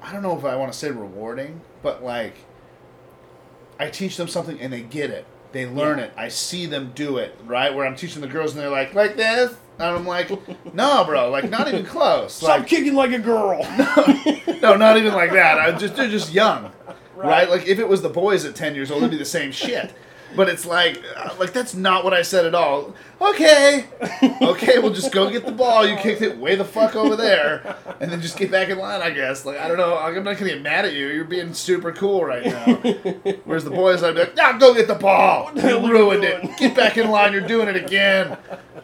[0.02, 2.36] I don't know if I want to say rewarding, but like,
[3.80, 5.26] I teach them something and they get it.
[5.54, 6.06] They learn Yeah.
[6.06, 6.14] it.
[6.18, 7.38] I see them do it.
[7.46, 10.30] Right where I'm teaching the girls and they're like, like this, and I'm like,
[10.74, 12.34] no, bro, like not even close.
[12.34, 13.60] Stop Like, kicking like a girl.
[14.62, 15.60] no, not even like that.
[15.60, 16.72] I just they're just young,
[17.16, 17.28] right.
[17.28, 17.50] Right.
[17.50, 19.94] Like if it was the boys at ten years old, it'd be the same shit.
[20.36, 22.94] But it's like, uh, like that's not what I said at all.
[23.22, 23.86] Okay,
[24.42, 25.86] okay, we'll just go get the ball.
[25.88, 29.02] You kicked it way the fuck over there, and then just get back in line.
[29.02, 29.46] I guess.
[29.46, 29.98] Like I don't know.
[29.98, 31.08] I'm not gonna get mad at you.
[31.08, 32.66] You're being super cool right now.
[33.46, 35.52] Whereas the boys, I'd be like, nah, go get the ball.
[35.64, 36.58] You ruined it.
[36.58, 37.32] Get back in line.
[37.32, 38.38] You're doing it again.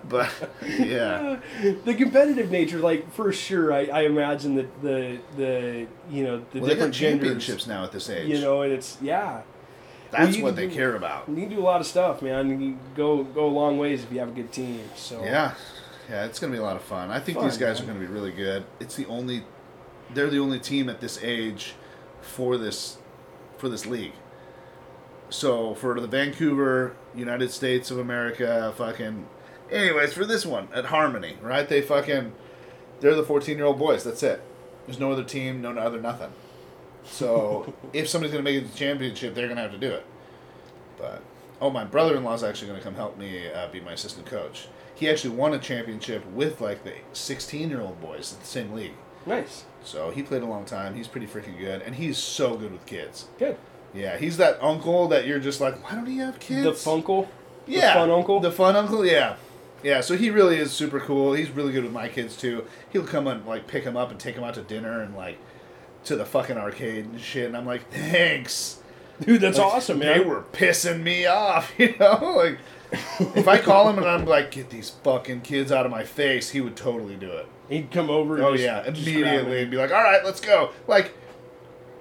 [0.07, 0.31] But
[0.65, 6.43] yeah, the competitive nature, like for sure, I, I imagine that the the you know
[6.51, 8.27] the well, different genders, championships now at this age.
[8.27, 9.41] you know, and it's yeah.
[10.11, 11.27] That's what they do- care about.
[11.29, 12.49] You can do a lot of stuff, man.
[12.49, 14.81] You can go go a long ways if you have a good team.
[14.95, 15.53] So Yeah,
[16.09, 17.09] yeah, it's gonna be a lot of fun.
[17.11, 17.89] I think Fun, these guys man.
[17.89, 18.63] are gonna be really good.
[18.79, 19.43] It's the only,
[20.13, 21.75] they're the only team at this age,
[22.21, 22.97] for this,
[23.57, 24.13] for this league.
[25.29, 29.27] So for the Vancouver, United States of America, fucking,
[29.71, 31.67] anyways, for this one at Harmony, right?
[31.69, 32.33] They fucking,
[32.99, 34.03] they're the fourteen-year-old boys.
[34.03, 34.41] That's it.
[34.87, 36.31] There's no other team, no other nothing.
[37.09, 40.05] So if somebody's gonna make it to the championship, they're gonna have to do it.
[40.97, 41.21] But
[41.61, 44.67] oh, my brother-in-law's actually gonna come help me uh, be my assistant coach.
[44.95, 48.93] He actually won a championship with like the 16-year-old boys in the same league.
[49.25, 50.93] nice, So he played a long time.
[50.95, 53.27] He's pretty freaking good, and he's so good with kids.
[53.37, 53.57] good.
[53.91, 56.63] Yeah, he's that uncle that you're just like, why don't he have kids?
[56.63, 57.27] The funkle,
[57.65, 58.39] yeah, The fun uncle?
[58.39, 59.03] the fun uncle.
[59.03, 59.37] Yeah,
[59.81, 60.01] yeah.
[60.01, 61.33] So he really is super cool.
[61.33, 62.65] He's really good with my kids too.
[62.91, 65.39] He'll come and like pick them up and take them out to dinner and like
[66.09, 67.45] to the fucking arcade and shit.
[67.45, 68.79] And I'm like, thanks.
[69.21, 70.17] dude, that's Like, awesome, man.
[70.19, 72.33] They were pissing me off, you know.
[72.35, 72.57] Like,
[73.35, 76.49] if I call him and I'm like, get these fucking kids out of my face,
[76.49, 77.47] he would totally do it.
[77.69, 78.35] He'd come over.
[78.35, 80.71] And Oh just- yeah, immediately and be like, all right, let's go.
[80.87, 81.15] Like,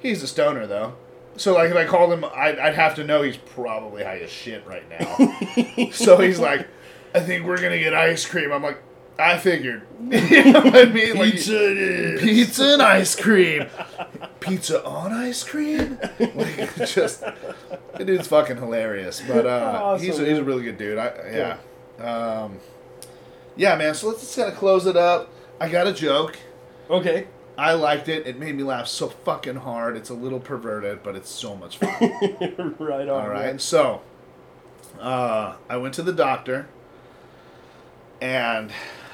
[0.01, 0.95] he's a stoner though.
[1.37, 4.31] So like if I called him, I'd, I'd have to know he's probably high as
[4.31, 5.91] shit right now.
[5.93, 6.67] so he's like,
[7.15, 8.51] I think we're gonna get ice cream.
[8.51, 8.83] I'm like,
[9.19, 9.83] I figured.
[10.11, 11.17] you know what I mean?
[11.17, 12.21] Like, Pizza it is.
[12.23, 13.67] pizza and ice cream.
[14.39, 15.99] Pizza on ice cream?
[16.21, 17.25] Like just
[17.97, 19.21] the dude's fucking hilarious.
[19.27, 20.99] But uh, Awesome, he's a, he's a really good dude.
[20.99, 21.57] I
[21.99, 22.05] yeah.
[22.05, 22.59] Um,
[23.57, 23.95] yeah, man.
[23.95, 25.31] So let's just kind of close it up.
[25.61, 26.39] I got a joke.
[26.89, 27.27] Okay.
[27.59, 28.25] I liked it.
[28.25, 29.97] It made me laugh so fucking hard.
[29.97, 32.77] It's a little perverted, but it's so much fun.
[32.79, 33.27] right on.
[33.27, 33.59] All man.
[33.59, 34.03] So,
[35.01, 36.69] uh, I went to the doctor,
[38.21, 38.71] and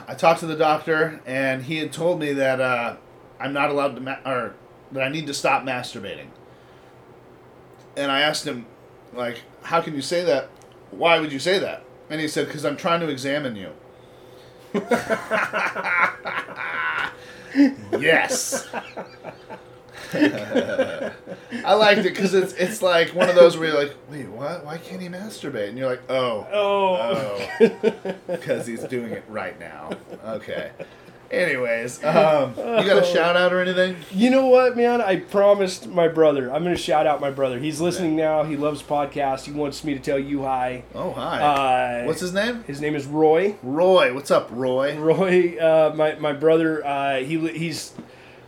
[0.07, 2.97] I talked to the doctor, and he had told me that uh,
[3.41, 4.55] I'm not allowed to, ma- or
[4.93, 6.29] that I need to stop masturbating.
[7.97, 8.67] And I asked him,
[9.13, 10.49] like, how can you say that?
[10.91, 11.85] Why would you say that?
[12.11, 13.71] And he said, because I'm trying to examine you.
[17.99, 18.69] yes.
[21.65, 24.65] I liked it because it's it's like one of those where you're like, wait, what?
[24.65, 25.69] Why can't he masturbate?
[25.71, 27.49] And you're like, oh, Oh.
[27.61, 29.91] oh, because he's doing it right now.
[30.27, 30.71] Okay.
[31.31, 33.97] Anyways, um, you got a shout out or anything?
[34.13, 35.01] You know what, man?
[35.01, 36.53] I promised my brother.
[36.53, 37.59] I'm going to shout out my brother.
[37.59, 38.45] He's listening now.
[38.45, 39.45] He loves podcasts.
[39.45, 40.85] He wants me to tell you hi.
[40.95, 41.41] Oh, hi.
[42.03, 42.63] Uh, What's his name?
[42.65, 43.57] His name is Roy.
[43.65, 44.15] Roy.
[44.15, 44.97] What's up, Roy?
[44.97, 46.87] Roy, uh, my my brother.
[46.87, 47.95] Uh, he he's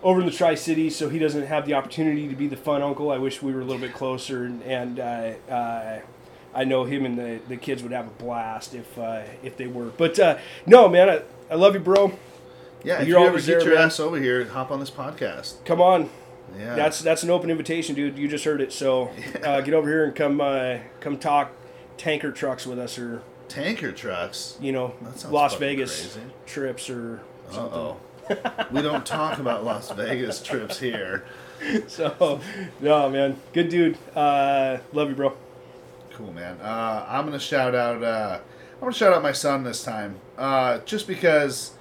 [0.06, 2.80] over in the Tri Cities, so he doesn't have the opportunity to be the fun
[2.80, 3.10] uncle.
[3.10, 6.00] I wish we were a little bit closer, and, and uh, uh,
[6.54, 9.66] I know him and the, the kids would have a blast if uh, if they
[9.66, 9.86] were.
[9.86, 12.12] But uh, no, man, I, I love you, bro.
[12.84, 13.86] Yeah, if You're you ever get there, your man.
[13.86, 15.64] ass over here, and hop on this podcast.
[15.64, 16.08] Come on,
[16.56, 16.76] Yeah.
[16.76, 18.16] that's that's an open invitation, dude.
[18.16, 19.10] You just heard it, so
[19.42, 21.50] uh, get over here and come uh, come talk
[21.96, 24.56] tanker trucks with us, or tanker trucks.
[24.60, 24.94] you know,
[25.30, 26.20] Las Vegas crazy.
[26.46, 27.72] trips or something.
[27.78, 27.96] oh.
[28.70, 31.24] We don't talk about Las Vegas trips here.
[31.88, 32.40] So,
[32.80, 33.96] no, man, good dude.
[34.14, 35.34] Uh, love you, bro.
[36.10, 36.60] Cool, man.
[36.60, 38.02] Uh, I'm gonna shout out.
[38.02, 38.40] Uh,
[38.74, 41.72] I'm gonna shout out my son this time, uh, just because,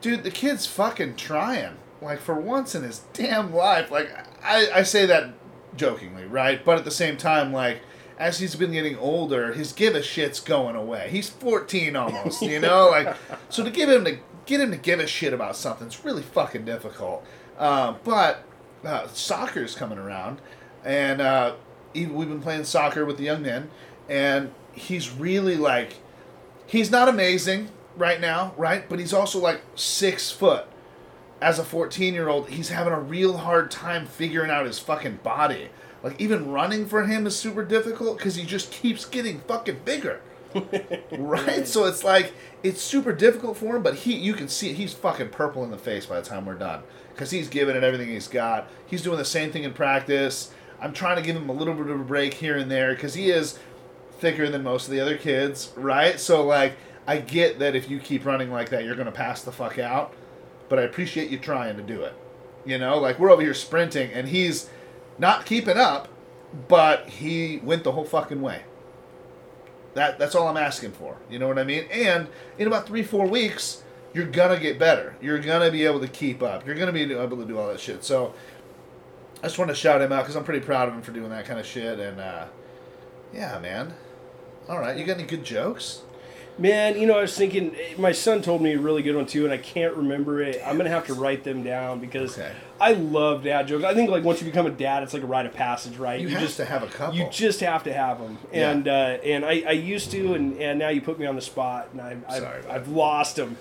[0.00, 1.76] dude, the kid's fucking trying.
[2.02, 3.90] Like for once in his damn life.
[3.90, 4.10] Like
[4.44, 5.32] I, I say that
[5.76, 6.62] jokingly, right?
[6.64, 7.80] But at the same time, like
[8.18, 11.08] as he's been getting older, his give a shit's going away.
[11.10, 12.90] He's 14 almost, you know.
[12.90, 13.16] Like
[13.48, 16.22] so to give him to get him to give a shit about something It's really
[16.22, 17.24] fucking difficult.
[17.58, 18.44] Uh, but
[18.84, 20.40] uh, soccer's coming around,
[20.84, 21.54] and uh,
[21.92, 23.70] he, we've been playing soccer with the young men,
[24.08, 25.96] and he's really like,
[26.66, 28.88] he's not amazing right now, right?
[28.88, 30.66] But he's also like six foot.
[31.40, 35.20] As a 14 year old, he's having a real hard time figuring out his fucking
[35.22, 35.68] body.
[36.02, 40.20] Like, even running for him is super difficult because he just keeps getting fucking bigger.
[41.18, 41.66] right?
[41.66, 44.76] So it's like it's super difficult for him, but he you can see it.
[44.76, 47.84] He's fucking purple in the face by the time we're done because he's giving it
[47.84, 48.68] everything he's got.
[48.86, 50.52] He's doing the same thing in practice.
[50.80, 53.14] I'm trying to give him a little bit of a break here and there because
[53.14, 53.58] he is
[54.18, 56.18] thicker than most of the other kids, right?
[56.20, 56.74] So like
[57.06, 60.14] I get that if you keep running like that, you're gonna pass the fuck out,
[60.68, 62.14] but I appreciate you trying to do it.
[62.64, 64.68] You know, like we're over here sprinting and he's
[65.18, 66.08] not keeping up,
[66.68, 68.62] but he went the whole fucking way.
[69.96, 71.16] That that's all I'm asking for.
[71.30, 71.86] You know what I mean?
[71.90, 72.28] And
[72.58, 73.82] in about three four weeks,
[74.12, 75.16] you're gonna get better.
[75.22, 76.66] You're gonna be able to keep up.
[76.66, 78.04] You're gonna be able to do all that shit.
[78.04, 78.34] So
[79.38, 81.30] I just want to shout him out because I'm pretty proud of him for doing
[81.30, 81.98] that kind of shit.
[81.98, 82.44] And uh,
[83.32, 83.94] yeah, man.
[84.68, 86.02] All right, you got any good jokes?
[86.58, 89.44] Man, you know, I was thinking, my son told me a really good one too,
[89.44, 90.62] and I can't remember it.
[90.64, 92.50] I'm gonna have to write them down because Okay.
[92.80, 93.84] I love dad jokes.
[93.84, 96.18] I think like once you become a dad, it's like a rite of passage, right?
[96.18, 97.14] You, have to have a couple.
[97.16, 98.70] You just have to have them, Yeah.
[98.70, 101.42] and uh, and I, I used to, and, and now you put me on the
[101.42, 102.70] spot, and I, I've, Sorry, bud.
[102.70, 103.58] I've lost them.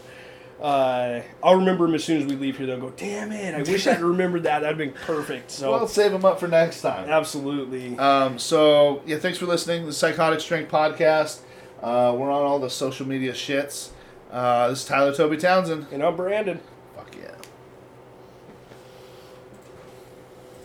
[0.62, 2.66] Uh, I'll remember them as soon as we leave here.
[2.66, 3.54] They'll go, damn it!
[3.56, 4.60] I wish I'd remembered that.
[4.60, 5.52] That'd been perfect.
[5.52, 7.10] So well, save them up for next time.
[7.10, 7.98] absolutely.
[8.00, 9.86] Um, so yeah, thanks for listening.
[9.86, 11.40] The Psychotic Strength Podcast.
[11.82, 13.90] Uh, we're on all the social media shits.
[14.32, 15.88] Uh, this is Tyler Toby Townsend.
[15.92, 16.60] and I'm Brandon.